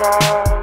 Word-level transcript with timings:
love. 0.00 0.60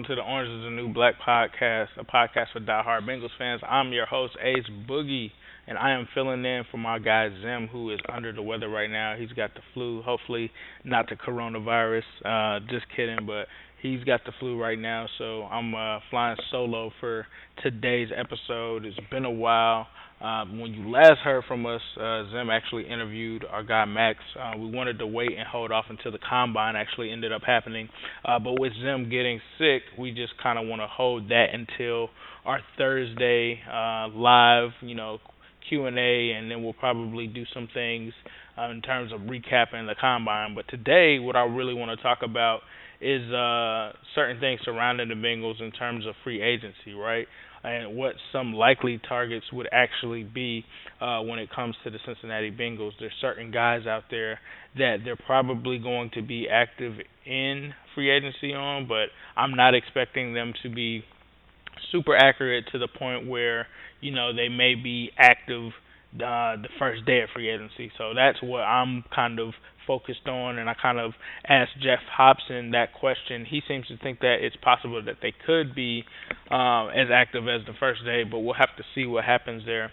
Welcome 0.00 0.16
to 0.16 0.22
the 0.22 0.26
Orange 0.26 0.48
is 0.48 0.64
the 0.64 0.70
New 0.70 0.94
Black 0.94 1.16
podcast, 1.20 1.88
a 1.98 2.04
podcast 2.04 2.52
for 2.54 2.60
diehard 2.60 3.02
Bengals 3.02 3.36
fans. 3.36 3.60
I'm 3.68 3.92
your 3.92 4.06
host, 4.06 4.34
Ace 4.42 4.64
Boogie, 4.88 5.30
and 5.66 5.76
I 5.76 5.90
am 5.90 6.08
filling 6.14 6.42
in 6.42 6.62
for 6.70 6.78
my 6.78 6.98
guy 6.98 7.28
Zim, 7.42 7.68
who 7.70 7.90
is 7.90 8.00
under 8.10 8.32
the 8.32 8.40
weather 8.40 8.70
right 8.70 8.90
now. 8.90 9.14
He's 9.18 9.28
got 9.32 9.52
the 9.52 9.60
flu, 9.74 10.00
hopefully 10.00 10.50
not 10.84 11.10
the 11.10 11.16
coronavirus. 11.16 12.04
Uh, 12.24 12.60
just 12.70 12.86
kidding, 12.96 13.26
but 13.26 13.44
he's 13.82 14.02
got 14.04 14.24
the 14.24 14.32
flu 14.40 14.58
right 14.58 14.78
now, 14.78 15.06
so 15.18 15.42
I'm 15.42 15.74
uh, 15.74 15.98
flying 16.08 16.38
solo 16.50 16.92
for 16.98 17.26
today's 17.62 18.08
episode. 18.16 18.86
It's 18.86 18.96
been 19.10 19.26
a 19.26 19.30
while. 19.30 19.86
Uh, 20.20 20.44
when 20.44 20.74
you 20.74 20.90
last 20.90 21.18
heard 21.24 21.42
from 21.48 21.64
us, 21.64 21.80
uh, 21.98 22.24
Zim 22.30 22.50
actually 22.50 22.86
interviewed 22.86 23.42
our 23.50 23.62
guy 23.62 23.86
Max. 23.86 24.18
Uh, 24.38 24.52
we 24.58 24.70
wanted 24.70 24.98
to 24.98 25.06
wait 25.06 25.30
and 25.32 25.48
hold 25.48 25.72
off 25.72 25.86
until 25.88 26.12
the 26.12 26.18
combine 26.18 26.76
actually 26.76 27.10
ended 27.10 27.32
up 27.32 27.40
happening, 27.42 27.88
uh, 28.26 28.38
but 28.38 28.60
with 28.60 28.72
Zim 28.82 29.08
getting 29.08 29.40
sick, 29.58 29.82
we 29.98 30.10
just 30.12 30.34
kind 30.42 30.58
of 30.58 30.66
want 30.66 30.82
to 30.82 30.86
hold 30.86 31.30
that 31.30 31.46
until 31.54 32.10
our 32.44 32.60
Thursday 32.76 33.60
uh, 33.66 34.08
live, 34.08 34.70
you 34.82 34.94
know, 34.94 35.18
Q 35.68 35.86
and 35.86 35.98
A, 35.98 36.32
and 36.32 36.50
then 36.50 36.62
we'll 36.62 36.74
probably 36.74 37.26
do 37.26 37.44
some 37.54 37.68
things 37.72 38.12
uh, 38.58 38.68
in 38.70 38.82
terms 38.82 39.12
of 39.12 39.20
recapping 39.20 39.86
the 39.86 39.94
combine. 39.98 40.54
But 40.54 40.68
today, 40.68 41.18
what 41.18 41.36
I 41.36 41.44
really 41.44 41.74
want 41.74 41.96
to 41.96 42.02
talk 42.02 42.18
about 42.22 42.60
is 43.00 43.22
uh, 43.32 43.92
certain 44.14 44.38
things 44.40 44.60
surrounding 44.64 45.08
the 45.08 45.14
Bengals 45.14 45.62
in 45.62 45.70
terms 45.70 46.06
of 46.06 46.14
free 46.24 46.42
agency, 46.42 46.92
right? 46.92 47.26
And 47.62 47.96
what 47.96 48.14
some 48.32 48.54
likely 48.54 49.00
targets 49.08 49.46
would 49.52 49.68
actually 49.72 50.24
be 50.24 50.64
uh, 51.00 51.20
when 51.20 51.38
it 51.38 51.50
comes 51.54 51.74
to 51.84 51.90
the 51.90 51.98
Cincinnati 52.06 52.50
Bengals. 52.50 52.92
There's 52.98 53.12
certain 53.20 53.50
guys 53.50 53.86
out 53.86 54.04
there 54.10 54.40
that 54.78 54.98
they're 55.04 55.18
probably 55.26 55.78
going 55.78 56.10
to 56.14 56.22
be 56.22 56.48
active 56.50 56.94
in 57.26 57.72
free 57.94 58.10
agency 58.10 58.54
on, 58.54 58.88
but 58.88 59.08
I'm 59.36 59.54
not 59.54 59.74
expecting 59.74 60.32
them 60.34 60.54
to 60.62 60.70
be 60.70 61.04
super 61.92 62.16
accurate 62.16 62.64
to 62.72 62.78
the 62.78 62.88
point 62.88 63.28
where 63.28 63.66
you 64.00 64.12
know 64.12 64.34
they 64.34 64.48
may 64.48 64.74
be 64.74 65.10
active 65.18 65.72
uh, 66.14 66.56
the 66.56 66.68
first 66.78 67.04
day 67.06 67.20
of 67.20 67.28
free 67.34 67.48
agency. 67.48 67.90
So 67.96 68.12
that's 68.14 68.38
what 68.42 68.60
I'm 68.60 69.04
kind 69.14 69.38
of 69.38 69.54
focused 69.86 70.26
on, 70.28 70.58
and 70.58 70.68
I 70.68 70.74
kind 70.80 70.98
of 70.98 71.12
asked 71.48 71.72
Geoff 71.82 72.00
Hobson 72.10 72.72
that 72.72 72.92
question. 72.94 73.44
He 73.44 73.60
seems 73.66 73.86
to 73.88 73.96
think 73.98 74.20
that 74.20 74.36
it's 74.40 74.56
possible 74.56 75.02
that 75.04 75.16
they 75.22 75.32
could 75.46 75.74
be 75.74 76.04
uh, 76.50 76.86
as 76.88 77.08
active 77.12 77.44
as 77.48 77.66
the 77.66 77.74
first 77.78 78.04
day, 78.04 78.22
but 78.24 78.40
we'll 78.40 78.54
have 78.54 78.76
to 78.76 78.84
see 78.94 79.06
what 79.06 79.24
happens 79.24 79.64
there. 79.66 79.90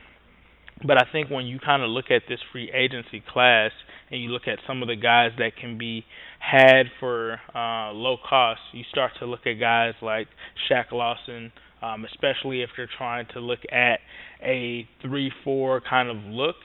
But 0.85 0.97
I 0.97 1.11
think 1.11 1.29
when 1.29 1.45
you 1.45 1.59
kind 1.59 1.81
of 1.81 1.89
look 1.89 2.11
at 2.11 2.23
this 2.29 2.39
free 2.51 2.71
agency 2.71 3.23
class 3.33 3.71
and 4.11 4.21
you 4.21 4.29
look 4.29 4.47
at 4.47 4.59
some 4.67 4.81
of 4.83 4.87
the 4.87 4.95
guys 4.95 5.31
that 5.39 5.55
can 5.59 5.77
be 5.77 6.05
had 6.39 6.83
for 6.99 7.39
uh, 7.55 7.91
low 7.93 8.17
cost, 8.17 8.61
you 8.73 8.83
start 8.91 9.13
to 9.19 9.25
look 9.25 9.47
at 9.47 9.53
guys 9.53 9.93
like 10.01 10.27
Shaq 10.69 10.91
Lawson, 10.91 11.51
um, 11.81 12.05
especially 12.05 12.61
if 12.61 12.69
they're 12.75 12.89
trying 12.97 13.25
to 13.33 13.39
look 13.39 13.59
at 13.71 13.99
a 14.43 14.87
3 15.01 15.31
4 15.43 15.81
kind 15.81 16.09
of 16.09 16.17
look. 16.17 16.55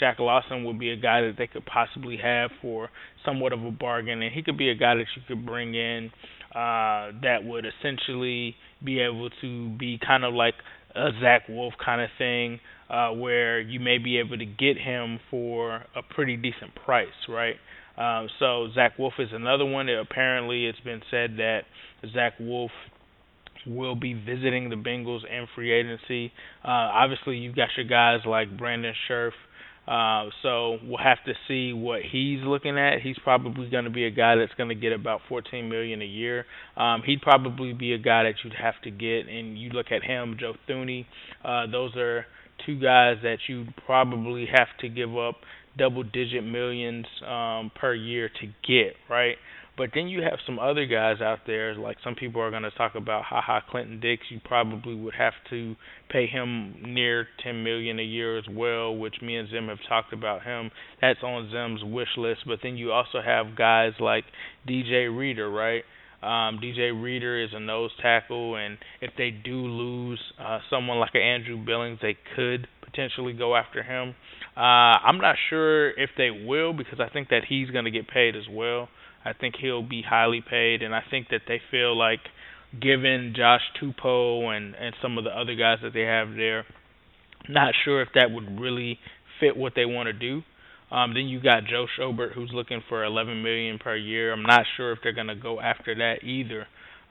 Shaq 0.00 0.18
Lawson 0.20 0.64
would 0.64 0.78
be 0.78 0.90
a 0.90 0.96
guy 0.96 1.22
that 1.22 1.34
they 1.36 1.46
could 1.46 1.66
possibly 1.66 2.16
have 2.16 2.50
for 2.60 2.88
somewhat 3.24 3.52
of 3.52 3.64
a 3.64 3.70
bargain, 3.70 4.22
and 4.22 4.32
he 4.32 4.42
could 4.42 4.56
be 4.56 4.70
a 4.70 4.74
guy 4.74 4.94
that 4.94 5.06
you 5.16 5.22
could 5.26 5.44
bring 5.44 5.74
in 5.74 6.10
uh, 6.54 7.12
that 7.22 7.38
would 7.44 7.64
essentially 7.66 8.54
be 8.84 9.00
able 9.00 9.30
to 9.40 9.70
be 9.70 9.98
kind 10.04 10.24
of 10.24 10.34
like 10.34 10.54
a 10.94 11.10
Zach 11.20 11.48
Wolf 11.48 11.74
kind 11.82 12.00
of 12.00 12.10
thing, 12.18 12.60
uh, 12.90 13.10
where 13.10 13.60
you 13.60 13.80
may 13.80 13.98
be 13.98 14.18
able 14.18 14.36
to 14.36 14.44
get 14.44 14.76
him 14.76 15.18
for 15.30 15.82
a 15.96 16.02
pretty 16.14 16.36
decent 16.36 16.74
price, 16.84 17.08
right? 17.28 17.56
Uh, 17.96 18.26
so 18.38 18.68
Zach 18.74 18.98
Wolf 18.98 19.14
is 19.18 19.28
another 19.32 19.64
one. 19.64 19.86
That 19.86 19.98
apparently, 19.98 20.66
it's 20.66 20.80
been 20.80 21.00
said 21.10 21.36
that 21.38 21.60
Zach 22.12 22.34
Wolf 22.38 22.70
will 23.66 23.94
be 23.94 24.14
visiting 24.14 24.70
the 24.70 24.76
Bengals 24.76 25.20
in 25.24 25.46
free 25.54 25.72
agency. 25.72 26.32
Uh, 26.64 26.68
obviously, 26.92 27.36
you've 27.36 27.56
got 27.56 27.68
your 27.76 27.86
guys 27.86 28.20
like 28.26 28.56
Brandon 28.56 28.94
Scherff. 29.08 29.32
Uh, 29.86 30.30
so 30.42 30.78
we'll 30.84 31.02
have 31.02 31.18
to 31.26 31.32
see 31.48 31.72
what 31.72 32.02
he's 32.02 32.38
looking 32.44 32.78
at. 32.78 33.00
He's 33.02 33.18
probably 33.24 33.68
going 33.68 33.84
to 33.84 33.90
be 33.90 34.04
a 34.04 34.10
guy 34.10 34.36
that's 34.36 34.54
going 34.54 34.68
to 34.68 34.76
get 34.76 34.92
about 34.92 35.22
14 35.28 35.68
million 35.68 36.00
a 36.00 36.06
year. 36.06 36.44
Um, 36.76 37.02
he'd 37.04 37.20
probably 37.20 37.72
be 37.72 37.92
a 37.92 37.98
guy 37.98 38.22
that 38.24 38.34
you'd 38.44 38.54
have 38.54 38.80
to 38.84 38.90
get, 38.90 39.28
and 39.28 39.58
you 39.58 39.70
look 39.70 39.86
at 39.90 40.04
him, 40.04 40.36
Joe 40.38 40.54
Thuney. 40.68 41.06
Uh, 41.44 41.66
those 41.70 41.96
are 41.96 42.26
two 42.64 42.78
guys 42.78 43.16
that 43.24 43.38
you 43.48 43.66
probably 43.84 44.46
have 44.46 44.68
to 44.80 44.88
give 44.88 45.16
up 45.16 45.36
double-digit 45.76 46.44
millions 46.44 47.06
um, 47.26 47.70
per 47.74 47.94
year 47.94 48.28
to 48.28 48.46
get, 48.66 48.94
right? 49.08 49.36
But 49.82 49.90
then 49.96 50.06
you 50.06 50.22
have 50.22 50.38
some 50.46 50.60
other 50.60 50.86
guys 50.86 51.20
out 51.20 51.40
there, 51.44 51.74
like 51.74 51.96
some 52.04 52.14
people 52.14 52.40
are 52.40 52.52
going 52.52 52.62
to 52.62 52.70
talk 52.70 52.94
about, 52.94 53.24
haha, 53.24 53.58
Clinton 53.68 53.98
Dix. 53.98 54.22
You 54.30 54.38
probably 54.44 54.94
would 54.94 55.14
have 55.14 55.32
to 55.50 55.74
pay 56.08 56.28
him 56.28 56.76
near 56.86 57.26
ten 57.42 57.64
million 57.64 57.98
a 57.98 58.04
year 58.04 58.38
as 58.38 58.44
well, 58.48 58.96
which 58.96 59.16
me 59.20 59.34
and 59.34 59.50
Zim 59.50 59.66
have 59.66 59.80
talked 59.88 60.12
about 60.12 60.44
him. 60.44 60.70
That's 61.00 61.18
on 61.24 61.50
Zim's 61.50 61.82
wish 61.82 62.16
list. 62.16 62.42
But 62.46 62.60
then 62.62 62.76
you 62.76 62.92
also 62.92 63.20
have 63.20 63.56
guys 63.56 63.94
like 63.98 64.22
DJ 64.68 65.08
Reader, 65.12 65.50
right? 65.50 65.82
Um, 66.22 66.60
DJ 66.62 66.92
Reader 67.00 67.42
is 67.42 67.50
a 67.52 67.58
nose 67.60 67.90
tackle, 68.00 68.56
and 68.56 68.78
if 69.00 69.10
they 69.18 69.30
do 69.30 69.56
lose 69.56 70.20
uh, 70.40 70.60
someone 70.70 70.98
like 70.98 71.14
an 71.14 71.20
Andrew 71.22 71.56
Billings, 71.56 71.98
they 72.00 72.16
could 72.36 72.68
potentially 72.84 73.32
go 73.32 73.56
after 73.56 73.82
him. 73.82 74.14
Uh, 74.56 74.60
I'm 74.60 75.18
not 75.18 75.36
sure 75.50 75.90
if 75.90 76.10
they 76.16 76.30
will 76.30 76.72
because 76.72 77.00
I 77.00 77.08
think 77.12 77.30
that 77.30 77.42
he's 77.48 77.70
going 77.70 77.86
to 77.86 77.90
get 77.90 78.06
paid 78.06 78.36
as 78.36 78.44
well. 78.48 78.88
I 79.24 79.32
think 79.32 79.54
he'll 79.60 79.86
be 79.86 80.02
highly 80.08 80.42
paid, 80.48 80.82
and 80.82 80.94
I 80.94 81.02
think 81.10 81.28
that 81.30 81.42
they 81.48 81.60
feel 81.70 81.96
like, 81.96 82.20
given 82.80 83.34
Josh 83.36 83.60
Tupou 83.80 84.56
and 84.56 84.74
and 84.74 84.94
some 85.02 85.18
of 85.18 85.24
the 85.24 85.30
other 85.30 85.54
guys 85.54 85.78
that 85.82 85.92
they 85.92 86.02
have 86.02 86.30
there, 86.36 86.64
not 87.48 87.74
sure 87.84 88.00
if 88.00 88.08
that 88.14 88.30
would 88.30 88.60
really 88.60 88.98
fit 89.40 89.56
what 89.56 89.72
they 89.74 89.84
want 89.84 90.06
to 90.06 90.12
do. 90.12 90.42
Um, 90.92 91.14
then 91.14 91.26
you 91.26 91.40
got 91.40 91.64
Joe 91.64 91.86
Schobert, 91.98 92.34
who's 92.34 92.50
looking 92.52 92.82
for 92.88 93.02
11 93.02 93.42
million 93.42 93.78
per 93.78 93.96
year. 93.96 94.32
I'm 94.32 94.42
not 94.42 94.64
sure 94.76 94.92
if 94.92 94.98
they're 95.02 95.14
going 95.14 95.28
to 95.28 95.34
go 95.34 95.58
after 95.58 95.94
that 95.94 96.22
either. 96.22 96.66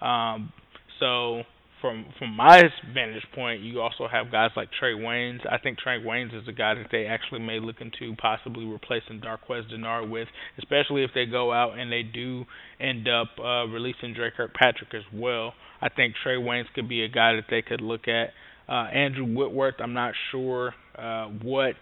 Um, 0.06 0.54
so 1.00 1.42
from 1.82 2.06
from 2.20 2.36
my 2.36 2.62
vantage 2.94 3.26
point, 3.34 3.62
you 3.62 3.82
also 3.82 4.08
have 4.08 4.32
guys 4.32 4.52
like 4.56 4.70
Trae 4.80 4.96
Waynes. 4.96 5.40
I 5.52 5.58
think 5.58 5.80
Trae 5.80 6.04
Waynes 6.06 6.40
is 6.40 6.48
a 6.48 6.52
guy 6.52 6.76
that 6.76 6.88
they 6.92 7.08
actually 7.08 7.40
may 7.40 7.60
look 7.60 7.78
into 7.82 8.16
possibly 8.18 8.66
replacing 8.66 9.20
Darqueze 9.20 9.70
Dennard 9.72 10.10
with, 10.10 10.28
especially 10.60 11.04
if 11.04 11.10
they 11.16 11.26
go 11.26 11.52
out 11.52 11.78
and 11.78 11.92
they 11.92 12.04
do 12.04 12.46
end 12.80 13.08
up 13.08 13.30
uh, 13.40 13.66
releasing 13.68 14.14
Dre 14.14 14.30
Kirkpatrick 14.36 14.94
as 14.94 15.04
well. 15.12 15.54
I 15.82 15.90
think 15.90 16.14
Trae 16.24 16.38
Waynes 16.38 16.72
could 16.76 16.88
be 16.88 17.04
a 17.04 17.10
guy 17.10 17.34
that 17.34 17.46
they 17.50 17.64
could 17.64 17.82
look 17.82 18.08
at. 18.08 18.30
Uh, 18.70 18.88
Andrew 18.94 19.26
Whitworth, 19.26 19.76
I'm 19.80 19.94
not 19.94 20.14
sure 20.32 20.76
uh, 20.96 21.26
what 21.42 21.74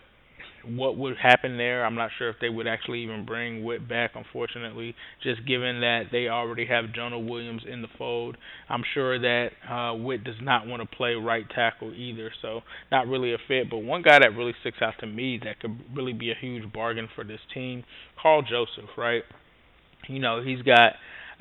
what 0.65 0.97
would 0.97 1.17
happen 1.17 1.57
there. 1.57 1.85
I'm 1.85 1.95
not 1.95 2.11
sure 2.17 2.29
if 2.29 2.37
they 2.41 2.49
would 2.49 2.67
actually 2.67 3.01
even 3.03 3.25
bring 3.25 3.63
Whit 3.63 3.87
back, 3.87 4.11
unfortunately, 4.15 4.95
just 5.23 5.45
given 5.45 5.81
that 5.81 6.05
they 6.11 6.27
already 6.27 6.65
have 6.67 6.93
Jonah 6.93 7.19
Williams 7.19 7.63
in 7.69 7.81
the 7.81 7.87
fold. 7.97 8.37
I'm 8.69 8.83
sure 8.93 9.19
that 9.19 9.49
uh, 9.69 9.93
Whit 9.95 10.23
does 10.23 10.35
not 10.41 10.67
want 10.67 10.81
to 10.81 10.95
play 10.97 11.13
right 11.13 11.45
tackle 11.53 11.93
either, 11.93 12.31
so 12.41 12.61
not 12.91 13.07
really 13.07 13.33
a 13.33 13.37
fit. 13.47 13.69
But 13.69 13.79
one 13.79 14.01
guy 14.01 14.19
that 14.19 14.35
really 14.35 14.53
sticks 14.61 14.81
out 14.81 14.93
to 14.99 15.07
me 15.07 15.39
that 15.43 15.59
could 15.59 15.77
really 15.95 16.13
be 16.13 16.31
a 16.31 16.35
huge 16.39 16.71
bargain 16.71 17.07
for 17.15 17.23
this 17.23 17.41
team, 17.53 17.83
Karl 18.21 18.41
Joseph, 18.41 18.89
right? 18.97 19.23
You 20.07 20.19
know, 20.19 20.41
he's 20.43 20.61
got 20.61 20.93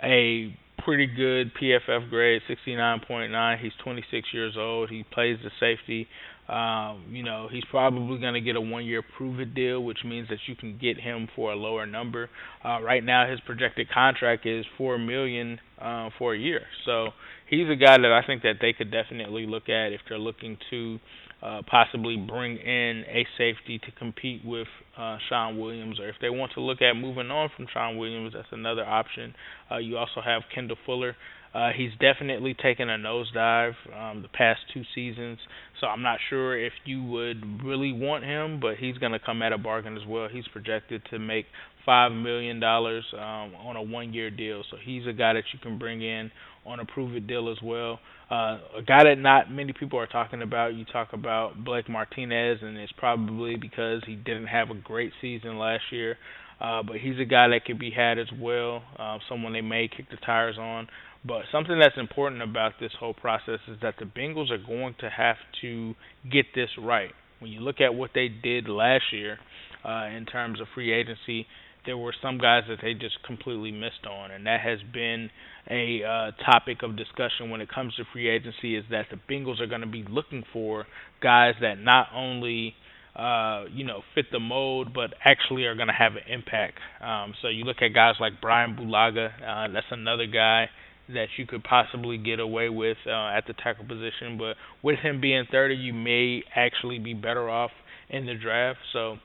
a 0.03 0.55
pretty 0.85 1.07
good 1.07 1.53
PFF 1.61 2.09
grade, 2.09 2.43
69.9. 2.49 3.59
He's 3.61 3.73
26 3.83 4.29
years 4.33 4.55
old. 4.57 4.91
He 4.91 5.05
plays 5.13 5.39
the 5.43 5.51
safety. 5.61 6.09
Um, 6.49 7.05
you 7.11 7.23
know, 7.23 7.49
he's 7.51 7.65
probably 7.71 8.19
going 8.19 8.35
to 8.35 8.41
get 8.41 8.57
a 8.57 8.61
one-year 8.61 9.03
prove-it 9.17 9.55
deal, 9.55 9.85
which 9.85 9.99
means 10.05 10.29
that 10.29 10.39
you 10.47 10.57
can 10.57 10.79
get 10.79 10.99
him 10.99 11.29
for 11.37 11.53
a 11.53 11.57
lower 11.57 11.85
number. 11.85 12.31
Uh, 12.65 12.81
right 12.81 13.05
now, 13.05 13.31
his 13.31 13.39
projected 13.41 13.91
contract 13.91 14.47
is 14.47 14.65
four 14.79 14.99
million 14.99 15.61
uh, 15.81 16.09
for 16.19 16.35
a 16.35 16.39
year. 16.39 16.63
So 16.87 17.09
he's 17.51 17.69
a 17.69 17.77
guy 17.77 17.99
that 17.99 18.13
I 18.13 18.27
think 18.27 18.43
that 18.43 18.55
they 18.63 18.73
could 18.73 18.91
definitely 18.91 19.47
look 19.47 19.69
at 19.69 19.93
if 19.93 20.01
they're 20.09 20.19
looking 20.19 20.57
to 20.71 20.99
uh, 21.43 21.63
possibly 21.71 22.17
bring 22.17 22.57
in 22.57 23.05
a 23.09 23.27
safety 23.37 23.79
to 23.79 23.93
compete 23.99 24.43
with 24.45 24.67
uh, 24.97 25.19
Shawn 25.29 25.59
Williams, 25.59 26.01
or 26.01 26.09
if 26.09 26.17
they 26.21 26.31
want 26.31 26.53
to 26.55 26.61
look 26.61 26.83
at 26.83 26.95
moving 26.95 27.31
on 27.31 27.51
from 27.55 27.67
Shawn 27.73 27.97
Williams, 27.99 28.33
that's 28.35 28.49
another 28.53 28.85
option. 28.85 29.35
Uh, 29.71 29.77
you 29.77 29.97
also 29.99 30.21
have 30.25 30.43
Kendall 30.53 30.79
Fuller. 30.85 31.15
Uh, 31.55 31.71
he's 31.75 31.91
definitely 32.01 32.55
taken 32.55 32.91
a 32.91 32.99
nosedive 32.99 33.75
um, 33.97 34.23
the 34.23 34.29
past 34.29 34.61
two 34.73 34.83
seasons, 34.95 35.39
so 35.81 35.87
I'm 35.87 36.03
not 36.03 36.19
sure 36.29 36.59
if 36.59 36.73
you 36.85 37.03
would 37.05 37.65
really 37.65 37.93
want 37.93 38.25
him, 38.25 38.61
but 38.61 38.77
he's 38.77 38.99
going 38.99 39.13
to 39.13 39.19
come 39.19 39.43
at 39.43 39.53
a 39.53 39.59
bargain 39.59 39.97
as 39.97 40.07
well. 40.07 40.29
He's 40.31 40.47
projected 40.49 41.03
to 41.11 41.19
make 41.19 41.47
five 41.87 42.13
million 42.13 42.61
dollars 42.61 43.05
um, 43.15 43.55
on 43.65 43.77
a 43.77 43.83
one-year 43.83 44.31
deal, 44.31 44.63
so 44.71 44.77
he's 44.83 45.07
a 45.07 45.13
guy 45.13 45.33
that 45.33 45.45
you 45.53 45.59
can 45.61 45.79
bring 45.79 46.03
in 46.03 46.31
on 46.69 46.81
a 46.81 46.85
prove-it 46.85 47.27
deal 47.27 47.51
as 47.51 47.59
well. 47.63 47.99
Uh, 48.31 48.59
a 48.77 48.83
guy 48.87 49.05
that 49.05 49.17
not 49.19 49.51
many 49.51 49.73
people 49.73 49.99
are 49.99 50.07
talking 50.07 50.43
about. 50.43 50.75
You 50.75 50.85
talk 50.85 51.13
about 51.13 51.65
Blake 51.65 51.89
Martinez, 51.89 52.59
and 52.63 52.77
it's 52.77 52.93
probably 52.93 53.57
because 53.57 54.03
he 54.07 54.15
didn't 54.15 54.49
have 54.49 54.71
a 54.71 54.75
great 54.75 55.13
season 55.21 55.59
last 55.59 55.85
year. 55.91 56.17
Uh, 56.61 56.83
but 56.83 56.97
he's 56.97 57.19
a 57.21 57.25
guy 57.25 57.49
that 57.49 57.65
could 57.65 57.79
be 57.79 57.91
had 57.91 58.19
as 58.19 58.27
well. 58.39 58.83
Uh, 58.99 59.19
someone 59.29 59.53
they 59.53 59.61
may 59.61 59.89
kick 59.89 60.11
the 60.11 60.17
tires 60.17 60.59
on. 60.59 60.89
But 61.25 61.43
something 61.51 61.79
that's 61.79 61.97
important 61.97 62.43
about 62.43 62.73
this 62.81 62.93
whole 62.99 63.15
process 63.15 63.61
is 63.69 63.79
that 63.83 63.95
the 63.99 64.05
Bengals 64.05 64.51
are 64.51 64.59
going 64.59 64.95
to 65.01 65.09
have 65.09 65.37
to 65.63 65.95
get 66.31 66.47
this 66.55 66.71
right. 66.81 67.11
When 67.41 67.51
you 67.51 67.61
look 67.61 67.81
at 67.81 67.95
what 67.95 68.11
they 68.15 68.29
did 68.29 68.69
last 68.69 69.05
year 69.13 69.39
uh, 69.85 70.07
in 70.17 70.27
terms 70.27 70.61
of 70.61 70.67
free 70.75 70.93
agency, 70.93 71.47
there 71.89 71.97
were 71.97 72.15
some 72.21 72.37
guys 72.37 72.65
that 72.69 72.81
they 72.83 72.93
just 72.93 73.17
completely 73.25 73.73
missed 73.73 74.07
on, 74.07 74.31
and 74.31 74.47
that 74.47 74.61
has 74.61 74.79
been 74.93 75.31
a 75.71 76.03
uh, 76.05 76.31
topic 76.45 76.83
of 76.83 76.99
discussion 76.99 77.49
when 77.49 77.63
it 77.63 77.69
comes 77.71 77.95
to 77.95 78.05
free 78.13 78.29
agency. 78.29 78.77
Is 78.77 78.85
that 78.91 79.07
the 79.11 79.17
Bengals 79.17 79.59
are 79.59 79.67
going 79.67 79.81
to 79.81 79.87
be 79.87 80.05
looking 80.07 80.45
for 80.53 80.85
guys 81.23 81.55
that 81.63 81.79
not 81.79 82.09
only 82.15 82.75
uh, 83.17 83.65
you 83.73 83.87
know 83.87 84.03
fit 84.15 84.27
the 84.31 84.39
mold, 84.39 84.93
but 84.93 85.15
actually 85.25 85.65
are 85.65 85.75
going 85.75 85.89
to 85.89 85.95
have 85.95 86.13
an 86.13 86.31
impact. 86.31 86.77
Um, 87.01 87.33
so 87.41 87.49
you 87.49 87.65
look 87.65 87.79
at 87.81 87.95
guys 87.95 88.17
like 88.21 88.35
Brian 88.43 88.77
Bulaga. 88.77 89.31
Uh, 89.41 89.73
that's 89.73 89.87
another 89.91 90.27
guy 90.27 90.69
that 91.09 91.29
you 91.39 91.47
could 91.47 91.65
possibly 91.65 92.19
get 92.19 92.39
away 92.39 92.69
with 92.69 92.99
uh, 93.07 93.29
at 93.35 93.47
the 93.47 93.55
tackle 93.55 93.87
position. 93.87 94.37
But 94.37 94.57
with 94.83 94.99
him 94.99 95.23
being 95.23 95.47
30, 95.51 95.75
you 95.75 95.95
may 95.95 96.43
actually 96.55 96.99
be 96.99 97.15
better 97.15 97.49
off 97.49 97.71
in 98.11 98.27
the 98.27 98.35
draft. 98.35 98.79
So 98.93 99.17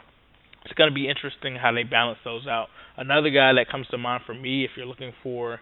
it's 0.65 0.73
going 0.73 0.89
to 0.89 0.93
be 0.93 1.09
interesting 1.09 1.55
how 1.55 1.71
they 1.71 1.83
balance 1.83 2.19
those 2.23 2.47
out. 2.47 2.67
Another 2.97 3.29
guy 3.29 3.53
that 3.53 3.69
comes 3.69 3.87
to 3.87 3.97
mind 3.97 4.23
for 4.25 4.33
me, 4.33 4.63
if 4.63 4.71
you're 4.77 4.85
looking 4.85 5.13
for 5.21 5.59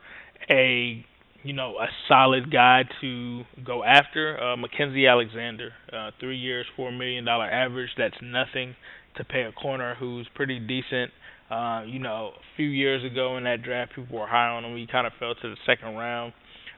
a 0.49 1.05
you 1.43 1.53
know 1.53 1.75
a 1.79 1.87
solid 2.07 2.51
guy 2.51 2.83
to 3.01 3.43
go 3.65 3.83
after, 3.83 4.37
uh, 4.37 4.55
Mackensie 4.55 5.09
Alexander, 5.09 5.71
uh, 5.91 6.11
three 6.19 6.37
years, 6.37 6.65
four 6.75 6.91
million 6.91 7.25
dollar 7.25 7.45
average. 7.45 7.89
That's 7.97 8.15
nothing 8.21 8.75
to 9.17 9.23
pay 9.23 9.43
a 9.43 9.51
corner 9.51 9.95
who's 9.99 10.27
pretty 10.35 10.59
decent. 10.59 11.11
Uh, 11.49 11.83
you 11.85 11.99
know, 11.99 12.31
a 12.35 12.55
few 12.55 12.67
years 12.67 13.03
ago 13.03 13.37
in 13.37 13.43
that 13.43 13.61
draft, 13.61 13.93
people 13.95 14.19
were 14.19 14.27
high 14.27 14.47
on 14.47 14.63
him. 14.63 14.77
He 14.77 14.87
kind 14.87 15.05
of 15.05 15.13
fell 15.19 15.35
to 15.35 15.49
the 15.49 15.57
second 15.65 15.95
round. 15.95 16.33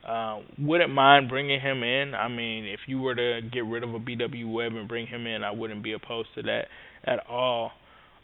Uh, 0.07 0.39
wouldn't 0.59 0.89
mind 0.91 1.29
bringing 1.29 1.61
him 1.61 1.83
in. 1.83 2.13
I 2.15 2.27
mean, 2.27 2.65
if 2.65 2.79
you 2.87 2.99
were 2.99 3.15
to 3.15 3.41
get 3.53 3.65
rid 3.65 3.83
of 3.83 3.93
a 3.93 3.99
BW 3.99 4.51
Webb 4.51 4.73
and 4.73 4.87
bring 4.87 5.07
him 5.07 5.27
in, 5.27 5.43
I 5.43 5.51
wouldn't 5.51 5.83
be 5.83 5.93
opposed 5.93 6.29
to 6.35 6.41
that 6.43 6.65
at 7.05 7.25
all. 7.29 7.71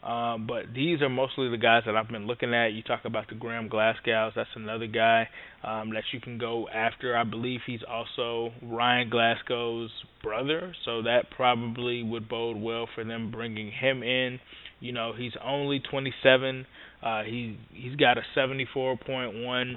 Um, 0.02 0.46
but 0.46 0.72
these 0.74 1.02
are 1.02 1.10
mostly 1.10 1.50
the 1.50 1.58
guys 1.58 1.82
that 1.84 1.94
I've 1.94 2.08
been 2.08 2.26
looking 2.26 2.54
at. 2.54 2.72
You 2.72 2.82
talk 2.82 3.04
about 3.04 3.28
the 3.28 3.34
Graham 3.34 3.68
Glasgows. 3.68 4.32
That's 4.34 4.48
another 4.54 4.86
guy 4.86 5.28
um, 5.62 5.90
that 5.90 6.04
you 6.12 6.20
can 6.20 6.38
go 6.38 6.68
after. 6.68 7.16
I 7.16 7.24
believe 7.24 7.60
he's 7.66 7.80
also 7.86 8.50
Ryan 8.62 9.10
Glasgow's 9.10 9.90
brother, 10.22 10.74
so 10.86 11.02
that 11.02 11.30
probably 11.36 12.02
would 12.02 12.28
bode 12.28 12.56
well 12.56 12.88
for 12.94 13.04
them 13.04 13.30
bringing 13.30 13.70
him 13.70 14.02
in. 14.02 14.40
You 14.80 14.92
know, 14.92 15.12
he's 15.16 15.32
only 15.44 15.80
27. 15.90 16.66
Uh, 17.02 17.22
he 17.24 17.58
he's 17.72 17.96
got 17.96 18.16
a 18.16 18.22
74.1 18.34 19.74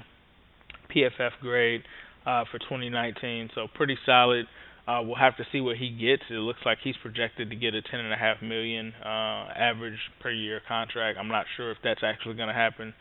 PFF 0.94 1.30
grade 1.42 1.82
uh, 2.26 2.44
for 2.50 2.58
2019, 2.58 3.50
so 3.54 3.66
pretty 3.74 3.98
solid. 4.06 4.46
Uh, 4.86 5.00
we'll 5.02 5.16
have 5.16 5.36
to 5.38 5.44
see 5.50 5.60
what 5.60 5.76
he 5.76 5.90
gets. 5.90 6.22
It 6.28 6.34
looks 6.34 6.60
like 6.66 6.78
he's 6.84 6.96
projected 7.00 7.50
to 7.50 7.56
get 7.56 7.74
a 7.74 7.80
ten 7.80 8.00
and 8.00 8.12
a 8.12 8.16
half 8.16 8.42
million 8.42 8.92
uh, 9.02 9.48
average 9.56 9.98
per 10.20 10.30
year 10.30 10.60
contract. 10.66 11.18
I'm 11.18 11.28
not 11.28 11.46
sure 11.56 11.70
if 11.70 11.78
that's 11.82 12.00
actually 12.02 12.34
going 12.34 12.48
to 12.48 12.54
happen, 12.54 12.92